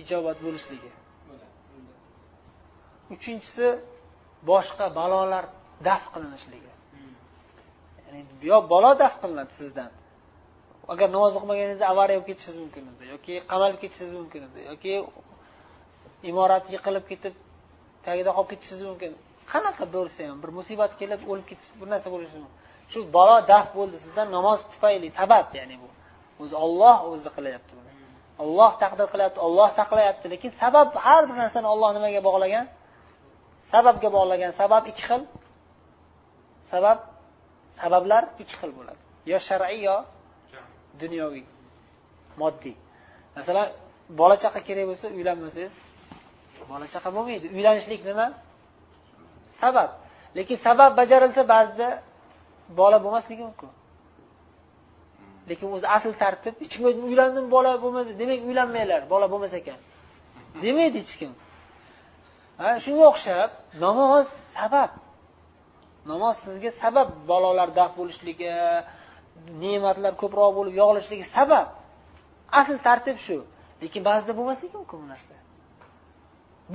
ijobat 0.02 0.38
bo'lishligi. 0.46 0.90
Uchinchisi 3.14 3.66
boshqa 4.50 4.86
balolar 4.98 5.44
daf 5.88 6.02
qilinishligi. 6.14 6.72
Ya'ni 8.04 8.20
yo 8.50 8.58
balo 8.72 8.90
daf 9.02 9.14
qilinadi 9.22 9.52
sizdan. 9.60 9.90
Agar 10.92 11.08
namoz 11.16 11.32
o'qimaganingizda 11.38 11.86
avariya 11.92 12.18
bo'lib 12.18 12.28
ketishingiz 12.30 12.58
mumkin 12.64 12.84
edi 12.92 13.04
yoki 13.14 13.34
qamalib 13.52 13.78
ketishingiz 13.82 14.14
mumkin 14.20 14.42
edi 14.48 14.60
yoki 14.70 14.92
imorat 16.30 16.64
yiqilib 16.74 17.04
ketib 17.10 17.34
tagida 18.06 18.30
qolib 18.36 18.50
ketishingiz 18.52 18.84
mumkin 18.90 19.12
qanaqa 19.52 19.84
bo'lsa 19.96 20.20
ham 20.28 20.38
bir 20.42 20.50
musibat 20.58 20.92
kelib 21.00 21.20
o'lib 21.30 21.46
ketish 21.50 21.70
bir 21.80 21.88
narsa 21.92 22.08
bo'lishi 22.14 22.36
mumkin. 22.42 22.58
Shu 22.92 22.98
balo 23.16 23.36
daf 23.52 23.66
bo'ldi 23.78 23.96
sizdan 24.04 24.28
namoz 24.36 24.60
tufayli 24.72 25.08
sabab 25.18 25.46
ya'ni 25.58 25.76
bu. 25.82 25.88
O'zi 26.42 26.56
olloh 26.64 26.96
o'zi 27.12 27.30
qilyapti 27.36 27.72
buni. 27.78 27.92
Olloh 28.44 28.72
taqdir 28.82 29.06
qilyapti 29.12 29.38
olloh 29.46 29.68
saqlayapti 29.78 30.26
lekin 30.32 30.50
sabab 30.62 30.88
har 31.06 31.22
bir 31.28 31.36
narsani 31.42 31.68
olloh 31.74 31.90
nimaga 31.96 32.20
bog'lagan? 32.28 32.66
Sababga 33.72 34.08
bog'lagan. 34.16 34.50
Sabab 34.60 34.84
ikki 34.90 35.02
xil. 35.08 35.22
Sabab 36.72 36.98
sabablar 37.80 38.22
ikki 38.42 38.54
xil 38.60 38.70
bo'ladi. 38.78 39.00
Yo 39.30 39.38
shar'iy 39.48 39.80
yo 39.88 39.96
dunyoviy 41.02 41.44
moddiy. 42.40 42.76
Masalan 43.36 43.68
bola 44.20 44.36
chaqa 44.44 44.60
kerak 44.68 44.84
bo'lsa 44.90 45.06
uylanmasangiz 45.18 45.74
bola 46.70 46.86
chaqa 46.94 47.08
bo'lmaydi. 47.16 47.46
Uylanishlik 47.56 48.00
nima? 48.10 48.26
Sabab. 49.62 49.90
Lekin 50.36 50.56
sabab 50.66 50.90
bajarilsa 51.00 51.42
ba'zida 51.54 51.88
bola 52.80 52.98
bo'lmasligi 53.04 53.42
mumkin. 53.48 53.70
Lekin 55.50 55.68
o'zi 55.76 55.86
asl 55.96 56.12
tartib 56.22 56.54
hech 56.62 56.74
kim 56.76 56.84
uylandim 57.08 57.46
bola 57.54 57.72
bo'lmadi. 57.84 58.10
Demak 58.20 58.40
uylanmanglar 58.48 59.00
bola 59.12 59.26
bo'lmas 59.32 59.52
ekan. 59.60 59.78
Demaydi 60.64 60.98
hech 61.02 61.14
kim. 61.20 61.32
Shunga 62.84 63.04
o'xshab 63.12 63.50
namoz 63.84 64.26
sabab. 64.56 64.90
Namoz 66.10 66.36
sizga 66.44 66.70
sabab 66.82 67.08
balolar 67.30 67.68
daf 67.78 67.90
bo'lishligi 67.98 68.50
ne'matlar 69.62 70.12
ko'proq 70.22 70.50
bo'lib 70.58 70.74
yog'ilishligi 70.80 71.26
sabab. 71.36 71.66
Asl 72.60 72.76
tartib 72.86 73.18
shu. 73.26 73.38
Lekin 73.82 74.02
ba'zida 74.08 74.32
bo'lmasligi 74.38 74.74
mumkin 74.80 74.98
bu 75.02 75.06
narsa. 75.12 75.34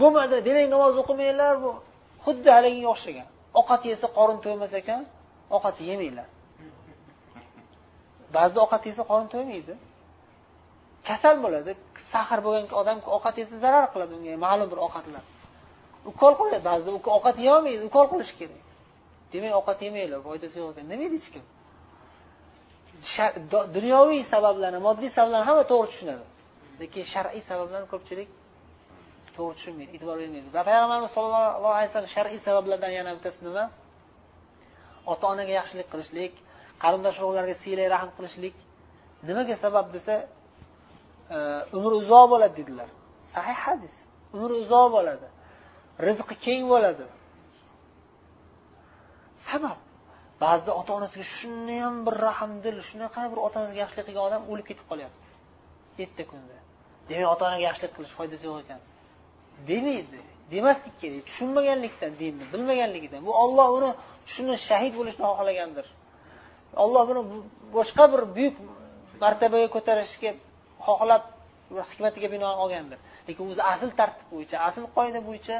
Bo'lmadi 0.01 0.35
demak 0.47 0.67
namoz 0.75 0.93
o'qimanglar 1.01 1.55
bu 1.63 1.71
xuddi 2.25 2.49
haligiga 2.57 2.89
o'xshagan. 2.95 3.27
Ovqat 3.59 3.81
yesa 3.91 4.07
qorin 4.17 4.39
to'ymas 4.45 4.73
ekan 4.81 5.01
ovqat 5.55 5.77
yemanglar. 5.89 6.27
Ba'zida 8.35 8.59
ovqat 8.65 8.83
yesa 8.89 9.03
qorin 9.11 9.27
to'ymaydi. 9.33 9.73
Kasal 11.07 11.35
bo'ladi. 11.45 11.71
Sahr 12.11 12.39
bo'lgan 12.45 12.65
odam 12.81 12.97
ovqat 13.17 13.35
yesa 13.41 13.55
zarar 13.63 13.85
qiladi 13.93 14.13
unga. 14.17 14.33
Ma'lum 14.45 14.67
bir 14.73 14.79
ovqatlar. 14.85 15.23
Ukol 16.11 16.33
qo'yadi 16.39 16.63
ba'zida 16.69 16.89
ovqat 17.17 17.35
yeyolmaydi 17.45 17.83
ukol 17.89 18.05
qilish 18.11 18.33
kerak. 18.39 18.61
Demak 19.33 19.53
ovqat 19.59 19.79
yemanglar 19.85 20.19
foydasi 20.27 20.55
yo'q 20.61 20.69
ekan. 20.73 20.85
Demaydi 20.93 21.15
hech 21.19 21.29
kim. 21.33 21.45
Dunyoviy 23.77 24.21
sabablarni 24.33 24.79
moddiy 24.87 25.09
sabablarni 25.17 25.45
hamma 25.49 25.63
to'g'ri 25.71 25.87
tushunadi. 25.91 26.25
Lekin 26.81 27.03
shar'iy 27.13 27.43
sabablarni 27.49 27.87
ko'pchilik 27.93 28.29
to'g'ri 29.37 29.53
tushunmaydi 29.57 29.91
e'tibor 29.97 30.15
bermaydi. 30.21 30.47
Va 30.55 30.61
payg'ambarimiz 30.69 31.11
sollallohu 31.17 31.73
alayhi 31.77 31.89
vasallam 31.89 32.11
shar'iy 32.17 32.39
sabablardan 32.47 32.91
yana 32.99 33.11
bittasi 33.17 33.39
nima? 33.47 33.65
Ota 35.11 35.25
onaga 35.33 35.53
yaxshilik 35.59 35.87
qilishlik 35.93 36.33
qarindosh 36.83 37.17
urug'larga 37.21 37.55
siylay 37.63 37.87
rahm 37.95 38.09
qilishlik 38.17 38.55
nimaga 39.27 39.55
sabab 39.65 39.87
desa 39.95 40.15
e, 41.35 41.37
umri 41.77 41.95
uzoq 42.01 42.25
bo'ladi 42.33 42.55
dedilar. 42.59 42.89
Sahih 43.33 43.57
hadis. 43.65 43.95
Umri 44.35 44.53
uzoq 44.63 44.87
bo'ladi. 44.95 45.27
Rizqi 46.07 46.35
keng 46.45 46.63
bo'ladi. 46.73 47.05
Sabab? 49.49 49.79
Ba'zida 50.43 50.71
ota 50.81 50.91
onasiga 50.99 51.25
shundayam 51.37 51.95
bir 52.05 52.15
rahmdil 52.27 52.77
shunaqa 52.89 53.21
bir 53.31 53.39
ota 53.45 53.55
onasiga 53.61 53.79
yaxshilik 53.83 54.05
qilgan 54.07 54.25
odam 54.29 54.41
o'lib 54.51 54.65
ketib 54.69 54.85
qolyapti. 54.91 55.27
Erta 56.03 56.23
kunda. 56.31 56.57
Demak 57.09 57.29
ota 57.33 57.43
onaga 57.49 57.63
yaxshilik 57.69 57.93
qilish 57.97 58.13
foydasi 58.17 58.43
yo'q 58.49 58.57
ekan. 58.63 58.81
Demaydi. 59.69 60.19
Demaslik 60.53 60.95
kerak 61.01 61.23
tushunmaganlikdan 61.27 62.11
dinni 62.21 62.45
bilmaganligidan. 62.53 63.21
Bu 63.27 63.31
olloh 63.43 63.67
uni 63.77 63.91
shuni 64.33 64.55
shahid 64.67 64.93
bo'lishni 64.99 65.23
xohlagandir. 65.29 65.85
Olloh 66.83 67.03
buni 67.09 67.21
boshqa 67.75 68.03
bir 68.13 68.21
buyuk 68.35 68.55
martabaga 69.23 69.67
ko'tarishga 69.75 70.31
xohlab 70.85 71.23
hikmatiga 71.91 72.27
binoan 72.35 72.57
olgandir. 72.63 72.99
Lekin 73.27 73.43
o'zi 73.51 73.63
asl 73.73 73.89
tartib 73.99 74.27
bo'yicha 74.33 74.57
asl 74.67 74.83
qoida 74.97 75.19
bo'yicha 75.27 75.57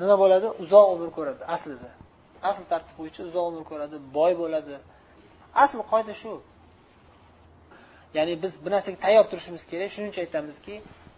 nima 0.00 0.16
bo'ladi? 0.22 0.46
Uzoq 0.62 0.86
umr 0.94 1.08
ko'radi 1.18 1.42
aslida. 1.54 1.90
Asl 2.50 2.64
tartib 2.72 2.94
bo'yicha 3.00 3.20
uzoq 3.28 3.44
umr 3.50 3.64
ko'radi 3.70 3.96
boy 4.16 4.32
bo'ladi. 4.42 4.74
Asl 5.64 5.78
qoida 5.92 6.14
shu. 6.22 6.34
Ya'ni 8.16 8.34
biz 8.42 8.52
bir 8.64 8.70
narsaga 8.76 8.98
tayyor 9.04 9.24
turishimiz 9.30 9.62
kerak. 9.70 9.88
Shuning 9.94 10.10
uchun 10.12 10.22
aytamizki 10.26 10.74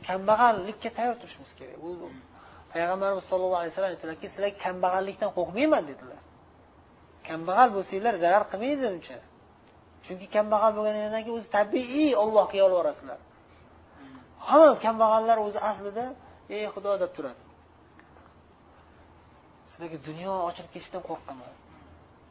kambag'allikka 0.06 0.90
tayyor 0.96 1.16
turishimiz 1.20 1.52
kerak. 1.58 1.76
Bu 1.84 1.90
payg'ambarimiz 2.72 3.24
sollallohu 3.30 3.60
alayhi 3.60 3.72
vasallam 3.72 3.92
aytdilarki 3.94 4.26
sizlar 4.32 4.52
kambag'allikdan 4.64 5.30
qo'rqmayman 5.38 5.82
dedilar. 5.90 6.20
Kambag'al 7.28 7.68
bo'lsanglar 7.76 8.14
zarar 8.24 8.44
qilmaydi 8.52 8.84
uncha. 8.94 9.18
Chunki 10.04 10.26
kambag'al 10.36 10.72
bo'lganingdan 10.76 11.22
keyin 11.24 11.36
o'zi 11.40 11.48
tabiiy 11.58 12.10
ollohga 12.22 12.56
yolvorasizlar. 12.62 13.20
Hamma 14.48 14.70
kambag'allar 14.84 15.38
o'zi 15.46 15.58
aslida 15.70 16.04
ey 16.56 16.64
xudo 16.74 16.92
deb 17.02 17.10
turadi. 17.16 17.42
Sizlarga 19.70 19.98
dunyo 20.08 20.32
ochilib 20.48 20.70
ketishidan 20.74 21.02
qo'rqaman 21.08 21.52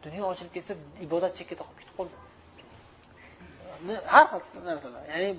dunyo 0.05 0.23
ochilib 0.31 0.53
ketsa 0.57 0.73
ibodat 1.05 1.33
chekkada 1.37 1.63
qolib 1.67 1.79
ketib 1.81 1.95
qoldi 1.99 2.15
har 4.13 4.25
xil 4.45 4.61
narsalar. 4.69 5.01
Ya'ni 5.13 5.29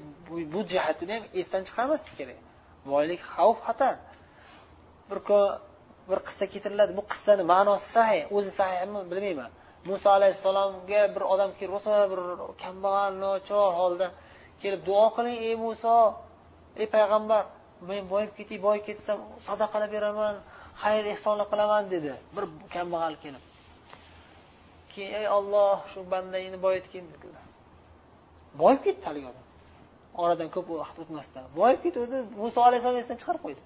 bu 0.53 0.61
jihatini 0.73 1.13
ham 1.17 1.25
esdan 1.41 1.63
chiqarmaslik 1.69 2.15
kerak. 2.21 2.39
Boylik 2.93 3.21
xavf 3.35 3.59
xatar 3.67 3.95
bir 5.11 5.19
kun 5.29 5.43
bir 6.09 6.19
qissa 6.27 6.45
keltiriladi 6.53 6.93
bu 6.99 7.03
qissani 7.13 7.45
ma'nosi 7.53 7.89
sahiy 7.97 8.23
o'zi 8.37 8.51
sahihmi 8.61 9.01
bilmayman. 9.11 9.51
Muso 9.89 10.09
alayhissalomga 10.19 11.03
bir 11.15 11.23
odam 11.33 11.51
kelib 11.59 11.73
rosa 11.77 11.93
bir 12.13 12.21
kambag'al 12.63 13.13
nochor 13.25 13.71
holda 13.81 14.07
kelib 14.63 14.81
duo 14.89 15.07
qiling 15.17 15.39
ey 15.49 15.55
muso 15.65 15.97
ey 16.81 16.87
payg'ambar 16.95 17.43
men 17.89 18.03
boyib 18.13 18.33
ketay 18.39 18.59
boyib 18.67 18.85
ketsam 18.89 19.19
sadaqalar 19.49 19.89
beraman 19.97 20.35
xayr 20.83 21.05
ehsonlar 21.15 21.47
qilaman 21.53 21.85
dedi. 21.95 22.13
Bir 22.37 22.45
kambag'al 22.75 23.15
kelib. 23.25 23.45
Keyin 24.93 25.13
ey 25.21 25.27
olloh 25.39 25.77
shu 25.93 26.01
bandangni 26.13 26.59
boyitgin 26.67 27.05
dedilar. 27.13 27.48
Boyib 28.61 28.81
ketdi 28.87 29.05
haligi 29.09 29.29
odam 29.33 29.45
oradan 30.23 30.49
ko'p 30.55 30.69
vaqt 30.83 30.97
o'tmasdan. 31.03 31.45
Boyib 31.59 31.81
ketuvdi 31.85 32.17
muso 32.43 32.61
alayhissalom 32.69 32.99
esdan 33.03 33.17
chiqarib 33.21 33.43
qo'ydi. 33.47 33.63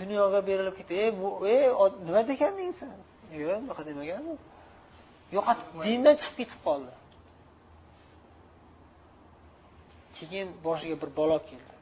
Dunyoga 0.00 0.40
berilib 0.48 0.74
ketdi. 0.78 0.94
Ey 1.02 1.08
nima 2.06 2.22
deganding 2.30 2.72
san 2.80 2.90
yo'q 3.42 3.58
unaqa 3.64 3.82
demagan 3.88 4.24
yo'qotib 5.36 5.68
dindan 5.86 6.16
chiqib 6.22 6.36
ketib 6.40 6.60
qoldi. 6.66 6.92
Keyin 10.16 10.48
boshiga 10.66 10.96
bir 11.02 11.10
balo 11.18 11.38
keldi. 11.50 11.74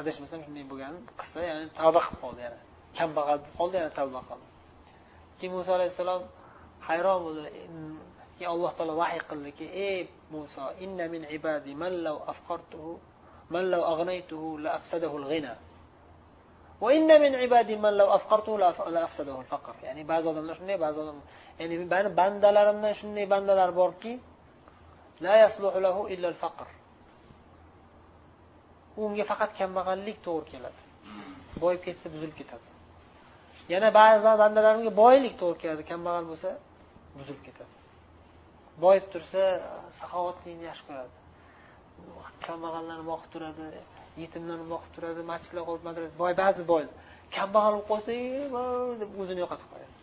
Adashmasam 0.00 0.40
shunday 0.44 0.64
bo'lgan 0.70 0.94
qissa 1.20 1.40
ya'ni 1.50 1.66
tavba 1.78 2.00
qilib 2.06 2.20
qoldi 2.24 2.40
yana. 2.46 2.58
Kambag'al 2.98 3.38
bo'lib 3.42 3.56
qoldi 3.60 3.74
yana 3.80 3.90
tavba 3.98 4.20
qildi. 4.28 4.46
Keyin 5.38 5.52
muso 5.58 5.70
alayhissalom 5.78 6.22
hayron 6.88 7.18
bo'ldi. 7.26 7.42
Keyin 8.36 8.50
alloh 8.54 8.70
taolo 8.78 8.94
vahiy 9.02 9.22
qildiki 9.30 9.66
ey 9.86 9.98
muso 10.30 10.64
inna 10.84 11.08
min 11.08 11.22
ibadi 11.30 11.74
man 11.74 11.92
law 12.06 12.16
afqartuhu 12.32 12.98
man 13.50 13.64
law 13.70 13.82
aghnaytuhu 13.92 14.58
la 14.58 14.70
afsadahu 14.78 15.16
al-ghina 15.22 15.54
va 16.80 16.88
inna 16.98 17.18
min 17.18 17.32
ibadi 17.46 17.76
man 17.76 17.94
law 17.96 18.08
afqartuhu 18.18 18.58
la 18.58 19.02
afsadahu 19.08 19.38
al-faqr 19.44 19.74
ya'ni 19.86 20.02
ba'zi 20.04 20.26
odamlar 20.28 20.54
shunday 20.56 20.78
ba'zi 20.84 20.98
odam 21.04 21.18
ya'ni 21.60 21.74
mani 21.92 22.08
bandalarimdan 22.20 22.94
shunday 23.00 23.26
bandalar 23.26 23.70
borki 23.80 24.12
la 25.20 25.34
yasluhu 25.42 25.78
lahu 25.86 26.00
illa 26.14 26.28
al-faqr 26.32 26.68
unga 29.02 29.24
faqat 29.30 29.50
kambag'allik 29.58 30.18
to'g'ri 30.26 30.46
keladi 30.52 30.82
boyib 31.62 31.80
ketsa 31.86 32.06
buzilib 32.14 32.36
ketadi 32.40 32.68
yana 33.72 33.88
ba'zi 33.98 34.20
bandalarimga 34.42 34.92
boylik 35.02 35.34
to'g'ri 35.40 35.58
keladi 35.62 35.82
kambag'al 35.90 36.24
bo'lsa 36.30 36.50
buzilib 37.18 37.42
ketadi 37.48 37.85
boyib 38.84 39.06
tursa 39.12 39.42
saxovatlikni 39.98 40.64
yaxshi 40.70 40.84
ko'radi. 40.88 41.14
Kambag'allarni 42.46 43.06
boqib 43.12 43.28
turadi 43.34 43.66
yetimlarni 44.22 44.66
boqib 44.74 44.90
turadi 44.96 45.20
masjidlar 45.32 45.62
qurib 45.68 45.84
madrasa. 45.88 46.14
Boy 46.22 46.32
ba'zi 46.42 46.62
boy 46.72 46.84
kambag'al 47.36 47.72
bo'lib 47.74 47.88
qolsa 47.92 48.10
deb 49.02 49.10
o'zini 49.22 49.40
yo'qotib 49.44 49.68
qo'yadi. 49.72 49.94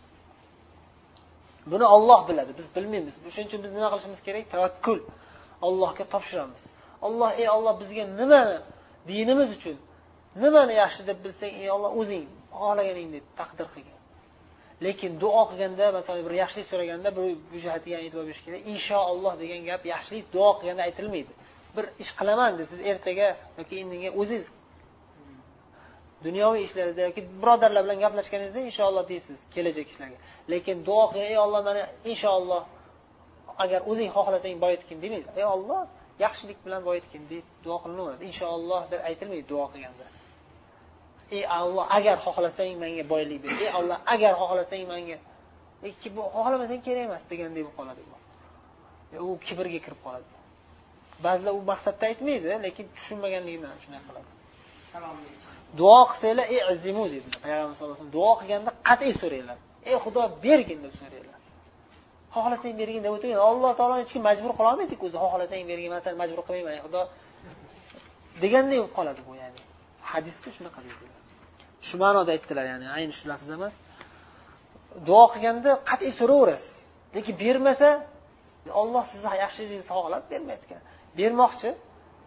Buni 1.72 1.86
olloh 1.96 2.20
biladi. 2.28 2.52
Biz 2.58 2.66
bilmaymiz. 2.76 3.14
Shuning 3.34 3.48
uchun 3.50 3.60
biz 3.64 3.72
nima 3.76 3.88
qilishimiz 3.92 4.20
kerak? 4.26 4.44
Tavakkul. 4.54 5.00
Allohga 5.66 6.04
topshiramiz. 6.14 6.62
Olloh 7.06 7.30
ey 7.42 7.48
olloh 7.56 7.74
bizga 7.82 8.04
nimani 8.20 8.58
dinimiz 9.10 9.50
uchun 9.56 9.76
nimani 10.42 10.74
yaxshi 10.82 11.02
deb 11.08 11.18
bilsang 11.24 11.52
ey 11.62 11.68
olloh 11.76 11.90
o'zing 12.00 12.24
xohlaganingdek 12.60 13.24
taqdir 13.40 13.66
qilgin 13.74 13.98
lekin 14.82 15.20
duo 15.22 15.42
qilganda 15.50 15.86
masalan 15.98 16.22
bir 16.26 16.34
yaxshilik 16.42 16.66
so'raganda 16.72 17.08
bir 17.16 17.24
bu 17.52 17.56
jihatiga 17.64 17.98
e'tibor 18.04 18.24
berish 18.28 18.42
kerak. 18.46 18.60
Inshaalloh 18.74 19.34
degan 19.42 19.62
gap 19.70 19.82
yaxshilik 19.94 20.26
duo 20.34 20.50
qilganda 20.58 20.82
aytilmaydi. 20.88 21.32
Bir 21.76 21.84
ish 22.02 22.12
qilaman 22.18 22.52
desangiz 22.60 22.86
ertaga 22.92 23.28
yoki 23.58 23.74
indinga 23.82 24.10
o'zingiz 24.20 24.46
dunyoviy 26.26 26.62
ishlaringizda 26.68 27.02
yoki 27.08 27.22
birodarlar 27.42 27.82
bilan 27.86 27.98
gaplashganingizda 28.04 28.60
inshaalloh 28.68 29.04
deysiz 29.12 29.38
kelajak 29.54 29.86
ishlarga. 29.92 30.18
Lekin 30.52 30.76
duo 30.88 31.04
qilgan 31.12 31.28
ey 31.32 31.38
olloh 31.44 31.60
mana 31.68 31.82
inshaalloh 32.12 32.62
agar 33.64 33.80
o'zing 33.90 34.10
xohlasang 34.16 34.56
boyitgin 34.64 34.98
demaysiz. 35.04 35.30
Ey 35.40 35.46
olloh 35.54 35.80
yaxshilik 36.24 36.58
bilan 36.66 36.82
boyitgin 36.88 37.22
deb 37.32 37.44
duo 37.64 37.76
qilinaveradi 37.84 38.22
inshaalloh 38.30 38.82
deb 38.92 39.00
aytilmaydi 39.08 39.46
duo 39.52 39.64
qilganda. 39.72 40.04
Ey 41.36 41.44
olloh 41.60 41.86
agar 41.98 42.16
xohlasang 42.24 42.72
menga 42.82 43.04
boylik 43.12 43.38
ber. 43.42 43.50
Ey 43.64 43.70
olloh 43.78 43.98
agar 44.14 44.32
xohlasang 44.40 44.84
menga. 44.92 45.18
Xohlamasang 46.36 46.80
kerak 46.86 47.04
emas 47.08 47.22
deganday 47.30 47.62
bo'lib 47.66 47.76
qoladi 47.78 48.02
u. 49.26 49.28
Kibrga 49.46 49.80
kirib 49.84 50.00
qoladi. 50.06 50.28
Ba'zilar 51.24 51.52
u 51.58 51.62
maqsadda 51.72 52.04
aytmaydi 52.10 52.48
lekin 52.66 52.86
tushunmaganligidan 52.96 53.76
shunday 53.82 54.02
qiladi. 54.08 54.30
Duo 55.78 56.00
qilsanglar 56.10 56.46
ey 56.54 56.60
azimu 56.72 57.04
dedilar 57.14 57.38
payg'ambar 57.44 57.74
sallallohu 57.76 57.96
alayhi 57.96 58.02
vasallam 58.02 58.16
duo 58.18 58.32
qilganda 58.40 58.70
qat'iy 58.88 59.12
so'ranglar. 59.22 59.58
Ey 59.88 59.96
xudo 60.04 60.22
bergin 60.44 60.78
deb 60.84 60.94
so'ranglar. 61.00 61.40
Xohlasang 62.34 62.74
bergin 62.80 63.02
deb 63.04 63.12
o'tirgan 63.16 63.40
alloh 63.50 63.70
taoloni 63.78 64.00
hech 64.02 64.12
kim 64.14 64.22
majbur 64.28 64.52
qilolmaydiku 64.58 65.02
o'zi. 65.08 65.16
Xohlasang 65.24 65.62
bergin 65.70 65.90
man 65.94 66.00
seni 66.04 66.16
majbur 66.22 66.40
qilmayman 66.48 66.74
xudo. 66.86 67.02
Deganday 68.42 68.78
bo'lib 68.80 68.94
qoladi 68.98 69.20
bu 69.28 69.32
ya'ni. 69.42 69.60
Hadisda 70.10 70.48
shunaqa 70.56 70.78
deydilar 70.86 71.23
shu 71.88 71.96
ma'noda 72.04 72.30
aytdilar 72.36 72.64
ya'ni 72.72 72.86
ayni 72.98 73.12
shu 73.18 73.24
lafz 73.32 73.48
emas. 73.56 73.74
Duo 75.06 75.24
qilganda 75.32 75.70
qat'iy 75.90 76.12
so'raverasiz. 76.20 76.74
Lekin 77.16 77.34
bermasa 77.44 77.88
olloh 78.80 79.04
sizni 79.12 79.30
yaxshiligingizni 79.44 79.86
sog'lab 79.92 80.22
bermayotgan 80.32 80.82
bermoqchi 81.18 81.70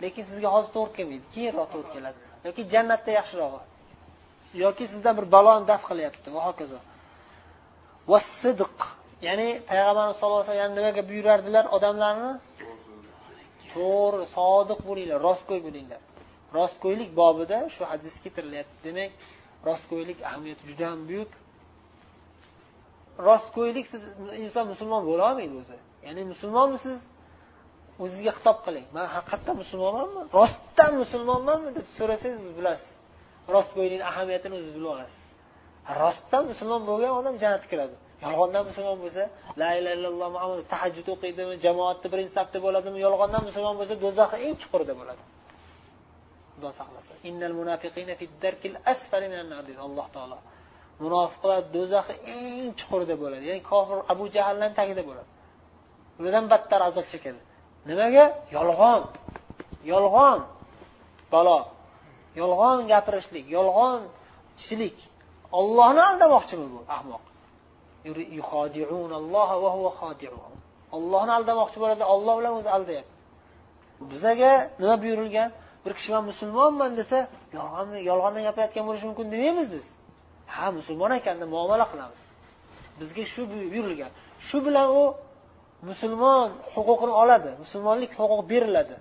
lekin 0.03 0.23
sizga 0.29 0.49
hozir 0.55 0.71
to'g'ri 0.77 0.93
kelmaydi. 0.97 1.25
Keyinroq 1.35 1.67
to'g'ri 1.73 1.89
keladi. 1.95 2.17
Yoki 2.47 2.61
jannatda 2.73 3.11
yaxshirog'i 3.19 3.61
yoki 4.63 4.85
sizdan 4.93 5.13
bir 5.19 5.25
baloni 5.35 5.65
daf 5.71 5.81
qilyapti 5.89 6.27
va 6.35 6.41
hokazo. 6.47 6.79
Va 8.11 8.19
sidq 8.41 8.77
ya'ni 9.27 9.49
payg'ambarimiz 9.69 10.15
sallallohu 10.19 10.43
alayhi 10.43 10.53
vasallam 10.55 10.75
nimaga 10.79 11.01
buyurardilar 11.11 11.65
odamlarni? 11.77 12.31
To'g'ri 13.73 14.25
sodiq 14.37 14.79
bo'linglar 14.89 15.19
rostgo'y 15.27 15.61
bo'linglar. 15.67 16.01
Rostgo'ylik 16.57 17.09
bobida 17.21 17.57
shu 17.75 17.83
hadis 17.91 18.15
keltirilyapti. 18.23 18.77
Demak 18.87 19.11
rostgo'ylik 19.67 20.19
ahamiyati 20.29 20.63
juda 20.71 20.85
ham 20.91 21.01
buyuk. 21.09 21.31
Rostgo'ylik 23.27 23.85
siz 23.93 24.01
inson 24.43 24.65
musulmon 24.73 25.01
bo'la 25.09 25.23
olmaydi 25.29 25.55
o'zi. 25.61 25.77
Ya'ni 26.05 26.21
musulmonmisiz? 26.33 26.99
O'zizga 28.03 28.31
xitob 28.37 28.57
qiling. 28.65 28.85
Man 28.95 29.05
haqiqatdan 29.15 29.55
musulmonmanmi? 29.63 30.21
Rostdan 30.39 30.91
musulmonmanmi 31.03 31.69
deb 31.77 31.87
so'rasangiz 31.97 32.39
siz 32.45 32.53
bilasiz. 32.59 32.93
Rostgo'ylikni 33.55 34.05
ahamiyatini 34.11 34.55
o'ziz 34.59 34.71
bilib 34.75 34.89
olasiz. 34.95 35.21
Rostdan 36.01 36.43
musulmon 36.51 36.81
bo'lgan 36.89 37.13
odam 37.19 37.35
jannatga 37.43 37.69
kiradi. 37.73 37.95
Yolg'ondan 38.25 38.63
musulmon 38.69 38.97
bo'lsa 39.03 39.23
la 39.61 39.69
ilaha 39.79 39.93
illalloh 39.97 40.29
muhammad 40.35 40.59
tahajjud 40.73 41.07
o'qiydimi 41.13 41.53
jamoatni 41.65 42.07
birinchi 42.13 42.33
safda 42.39 42.57
bo'ladimi 42.65 42.99
yolg'ondan 43.05 43.43
musulmon 43.49 43.75
bo'lsa 43.79 43.93
do'zaxni 44.03 44.37
eng 44.47 44.55
chuqurida 44.61 44.93
bo'ladi. 44.99 45.23
Xudo 46.57 46.69
saqlasin. 46.79 47.15
Innal 47.29 47.53
munafiqina 47.59 48.13
fi 48.19 48.25
darkil 48.43 48.75
asfali 48.91 49.27
minan 49.31 49.47
nar 49.53 49.63
deydi 49.67 49.81
alloh 49.87 50.07
taolo. 50.15 50.37
Munofiqlar 51.03 51.59
do'zaxi 51.75 52.13
eng 52.37 52.69
chuqurida 52.79 53.15
bo'ladi. 53.21 53.43
Ya'ni 53.49 53.63
kofir 53.71 53.97
abu 54.13 54.25
jahldan 54.35 54.71
tagida 54.79 55.03
bo'ladi. 55.09 55.29
Ulardan 56.19 56.45
battar 56.53 56.81
azob 56.89 57.05
chekadi. 57.11 57.39
Nimaga? 57.89 58.25
Yolg'on. 58.55 59.01
Yolg'on. 59.91 60.39
Balo. 61.33 61.59
Yolg'on 62.41 62.77
gapirishlik 62.91 63.45
yolg'onchilik 63.57 64.97
ollohni 65.59 66.01
aldamoqchimi 66.09 66.67
bu 66.73 66.79
ahmoq? 66.95 67.23
Ollohni 70.97 71.31
aldamoqchi 71.37 71.77
bo'ladi 71.83 72.03
olloh 72.13 72.35
bilan 72.39 72.53
o'zi 72.59 72.69
aldayapti. 72.77 73.15
Bizaga 74.11 74.51
nima 74.81 74.95
buyurilgan? 75.03 75.49
Bir 75.87 75.93
kishi 75.97 76.09
man 76.15 76.23
musulmonman 76.31 76.91
desa 76.99 77.17
yolg'ondan 78.09 78.41
gapirayotgan 78.47 78.83
bo'lishi 78.89 79.05
mumkin 79.09 79.27
demaymiz 79.33 79.67
biz. 79.75 79.85
Ha 80.55 80.65
musulmon 80.79 81.11
ekan 81.19 81.35
deb 81.41 81.49
muomala 81.55 81.85
qilamiz. 81.91 82.21
Bizga 82.99 83.23
shu 83.33 83.41
buyurilgan 83.51 84.11
shu 84.47 84.57
bilan 84.65 84.87
u 85.01 85.03
musulmon 85.89 86.49
huquqini 86.73 87.13
oladi 87.21 87.49
musulmonlik 87.63 88.11
huquqi 88.19 88.43
beriladi. 88.51 88.95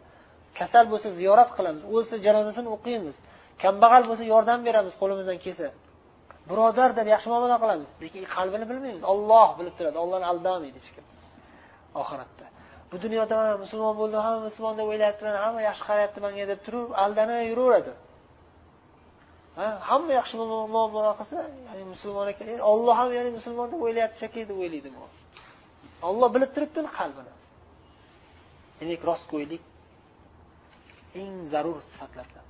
Kasal 0.59 0.85
bo'lsa 0.93 1.09
ziyorat 1.21 1.51
qilamiz 1.57 1.83
o'lsa 1.95 2.15
janozasini 2.27 2.69
o'qiymiz 2.77 3.17
kambag'al 3.63 4.03
bo'lsa 4.09 4.25
yordam 4.33 4.61
beramiz 4.67 4.95
qo'limizdan 5.01 5.39
kelsa. 5.45 5.67
Birodar 6.51 6.91
deb 6.99 7.07
yaxshi 7.15 7.29
muomala 7.33 7.57
qilamiz 7.63 7.89
lekin 8.03 8.23
qalbini 8.35 8.65
bilmaymiz. 8.71 9.03
Olloh 9.13 9.49
bilib 9.59 9.75
turadi 9.79 9.99
ollohni 10.05 10.27
aldamaydi 10.33 10.79
hech 10.81 10.91
kim. 10.95 11.05
Oxiratda. 12.03 12.47
Bu 12.91 12.97
dunyoda 13.05 13.35
man 13.41 13.49
musulmon 13.65 13.95
bo'ldim 14.01 14.21
hamma 14.27 14.41
musulmon 14.49 14.75
deb 14.79 14.87
o'ylayaptiman 14.93 15.37
hamma 15.45 15.61
yaxshi 15.69 15.85
qarayapti 15.89 16.19
manga 16.27 16.45
deb 16.53 16.61
turib 16.67 16.89
aldanib 17.05 17.41
yuraveradi. 17.51 17.93
Hamma 19.91 20.13
yaxshi 20.19 20.35
muomala 20.41 21.13
qilsa 21.21 21.39
ya'ni 21.69 21.85
musulmon 21.95 22.27
ekan 22.33 22.47
olloh 22.73 22.95
ham 23.01 23.11
ya'ni 23.19 23.31
musulmon 23.39 23.67
deb 23.73 23.81
o'ylayapti 23.87 24.19
shekilli 24.23 24.47
deb 24.51 24.59
o'ylaydi 24.63 24.89
olloh 26.09 26.29
bilib 26.35 26.51
turibdi 26.55 26.81
qalbini? 26.99 27.33
Demak 28.79 29.03
rostgo'ylik 29.11 29.63
eng 31.21 31.33
zarur 31.53 31.79
sifatlardan. 31.91 32.45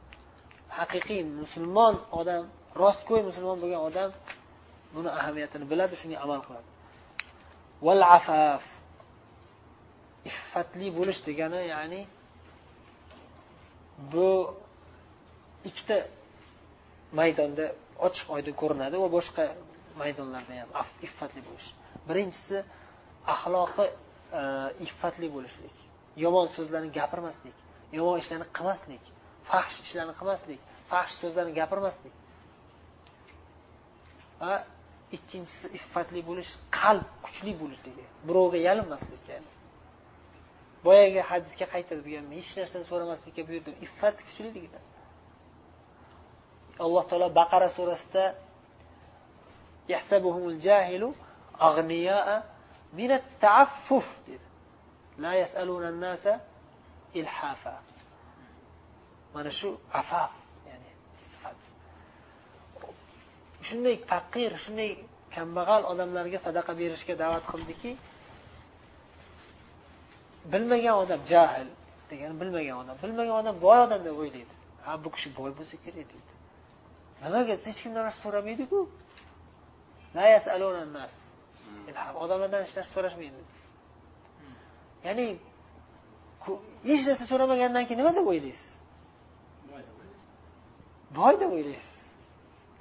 Haqiqiy 0.79 1.23
musulmon 1.43 1.95
odam 2.21 2.45
rostgo'y 2.83 3.23
musulmon 3.29 3.57
bo'lgan 3.63 3.83
odam 3.89 4.11
buni 4.95 5.11
ahamiyatini 5.19 5.65
biladi 5.73 5.95
shunga 6.01 6.19
amal 6.25 6.41
qiladi. 6.47 6.69
Val 7.87 8.03
afaf 8.19 8.63
iffatli 10.31 10.89
bo'lish 10.99 11.21
degani 11.29 11.61
ya'ni 11.75 12.01
bu 14.13 14.29
ikkita 15.69 15.97
maydonda 17.21 17.65
ochiq 18.07 18.27
oydin 18.37 18.55
ko'rinadi 18.63 18.97
va 19.05 19.09
boshqa 19.17 19.45
maydonlarda 20.03 20.53
ham 20.61 20.89
iffatli 21.07 21.41
bo'lish. 21.49 21.69
Birinchisi 22.09 22.57
axloqi 23.35 23.87
e, 24.41 24.43
iffatli 24.87 25.29
bo'lishlik. 25.37 25.75
Yomon 26.25 26.47
so'zlarni 26.57 26.91
gapirmaslik 26.99 27.57
yomon 27.99 28.19
ishlarni 28.23 28.47
qilmaslik 28.57 29.05
fahsh 29.51 29.77
ishlarni 29.85 30.15
qilmaslik 30.21 30.61
fahsh 30.91 31.15
so'zlarni 31.23 31.53
gapirmaslik. 31.61 32.15
Va 34.41 34.55
ikkinchisi 35.17 35.67
iffatli 35.79 36.21
bo'lish 36.29 36.51
qalb 36.79 37.07
kuchli 37.27 37.53
bo'lishligi 37.61 38.05
birovga 38.29 38.59
yalinmaslik 38.69 39.23
ya'ni 39.33 39.56
boyagi 40.87 41.21
hadisga 41.31 41.67
qaytadi 41.75 42.01
bu 42.07 42.11
ham 42.19 42.27
hech 42.39 42.51
narsani 42.61 42.85
so'ramaslikka 42.91 43.43
buyurdim 43.49 43.75
iffat 43.87 44.17
kuchliligida 44.27 44.81
alloh 46.85 47.05
taolo 47.11 47.29
baqara 47.41 47.69
surasida 47.77 48.25
jahilu 50.67 51.09
taaffuf 53.45 54.07
dedi. 54.27 54.47
La 55.23 55.33
yasaluna 55.43 55.91
nasa 56.05 56.33
ilhafa 57.21 57.75
mana 59.35 59.51
shu 59.59 59.69
afaf 60.01 60.33
ya'ni 60.69 60.91
sifat. 61.31 61.59
Shunday 63.69 63.97
faqir 64.11 64.51
shunday 64.65 64.91
kambag'al 65.35 65.83
odamlarga 65.93 66.39
sadaqa 66.47 66.73
berishga 66.81 67.15
da'vat 67.23 67.45
qildiki 67.53 67.91
bilmagan 70.53 70.97
odam 71.03 71.21
jahl 71.33 71.69
degani 72.11 72.35
bilmagan 72.41 72.77
odam. 72.83 72.97
Bilmagan 73.03 73.35
odam 73.41 73.57
boy 73.67 73.79
odam 73.87 74.01
deb 74.07 74.17
o'ylaydi. 74.23 74.55
Ha 74.85 74.93
bu 75.05 75.09
kishi 75.15 75.29
boy 75.39 75.51
bo'lsa 75.59 75.75
kerak 75.85 76.07
deydi. 76.13 76.33
Nimaga? 77.23 77.55
Hech 77.67 77.79
kimdan 77.85 78.03
narsa 78.07 78.21
so'ramaydiku. 78.25 78.79
Odamlardan 82.25 82.61
hech 82.65 82.75
narsa 82.79 82.93
so'rashmaydi. 82.97 83.41
Ya'ni 85.07 85.27
hech 86.91 87.03
narsa 87.09 87.25
so'ramagandan 87.33 87.85
keyin 87.89 87.99
nima 88.03 88.13
deb 88.19 88.27
o'ylaysiz? 88.33 88.71
Boy 91.19 91.35
deb 91.43 91.51
o'ylaysiz. 91.57 91.97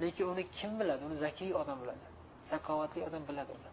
Lekin 0.02 0.24
uni 0.32 0.44
kim 0.58 0.72
biladi? 0.80 1.02
Uni 1.08 1.16
zakiy 1.24 1.50
odam 1.62 1.78
biladi. 1.82 2.04
Zakovatli 2.50 3.00
odam 3.08 3.22
biladi 3.28 3.50
uni. 3.58 3.70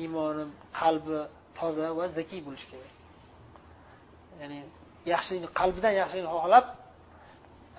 Iymoni 0.00 0.44
qalbi 0.80 1.18
toza 1.58 1.86
va 1.98 2.04
zakiy 2.18 2.40
bo'lishi 2.46 2.66
kerak. 2.72 2.92
Ya'ni 4.40 4.58
yaxshilikni 5.12 5.48
qalbidan 5.60 5.92
yaxshilikni 6.00 6.30
xohlab 6.36 6.66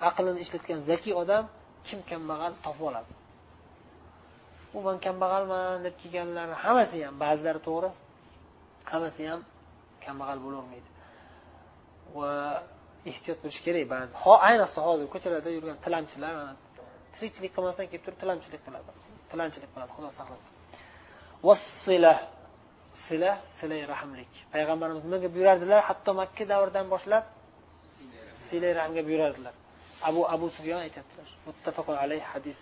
aqlini 0.08 0.40
ishlatgan 0.44 0.80
zakiy 0.90 1.14
odam 1.22 1.44
kim 1.86 1.98
kambag'al 2.10 2.52
topib 2.64 2.84
oladi? 2.90 3.12
U 4.76 4.78
man 4.86 4.96
kambag'alman 5.06 5.84
deb 5.86 5.94
kelganlar 6.02 6.48
hammasi 6.64 6.98
ham 7.06 7.14
ba'zilari 7.24 7.60
to'g'ri 7.68 7.90
hammasi 8.92 9.22
ham 9.30 9.40
kambag'al 10.04 10.38
bo'lavermaydi 10.44 10.90
va 12.16 12.30
ehtiyot 13.10 13.38
bo'lish 13.42 13.60
kerak 13.66 13.84
ba'zi. 13.94 14.12
Ayniqsa 14.48 14.80
hozir 14.88 15.06
ko'chalarda 15.14 15.50
yurgan 15.56 15.76
tilamchilar 15.84 16.32
tirikchilik 17.14 17.52
qilmasdan 17.56 17.86
kelib 17.90 18.04
turib 18.06 18.18
tilamchilik 18.22 18.62
qiladi. 18.66 18.90
Tilanchilik 19.30 19.70
qiladi 19.74 19.90
xudo 19.96 20.10
saqlasin. 20.18 20.50
Vassila 21.46 22.12
sila 23.06 23.30
silay 23.58 23.82
rahmlik. 23.92 24.32
Payg'ambarimiz 24.52 25.02
nimaga 25.06 25.28
buyurardilar 25.34 25.80
hatto 25.88 26.10
makka 26.20 26.44
davridan 26.52 26.86
boshlab 26.94 27.24
silay 28.46 28.72
rahmga 28.80 29.02
buyurardilar. 29.08 29.54
Abu 30.08 30.20
abu 30.34 30.46
sufyon 30.56 30.80
aytyaptilar. 30.86 31.28
Muttafaqun 31.46 31.96
alayh 32.04 32.22
hadis 32.32 32.58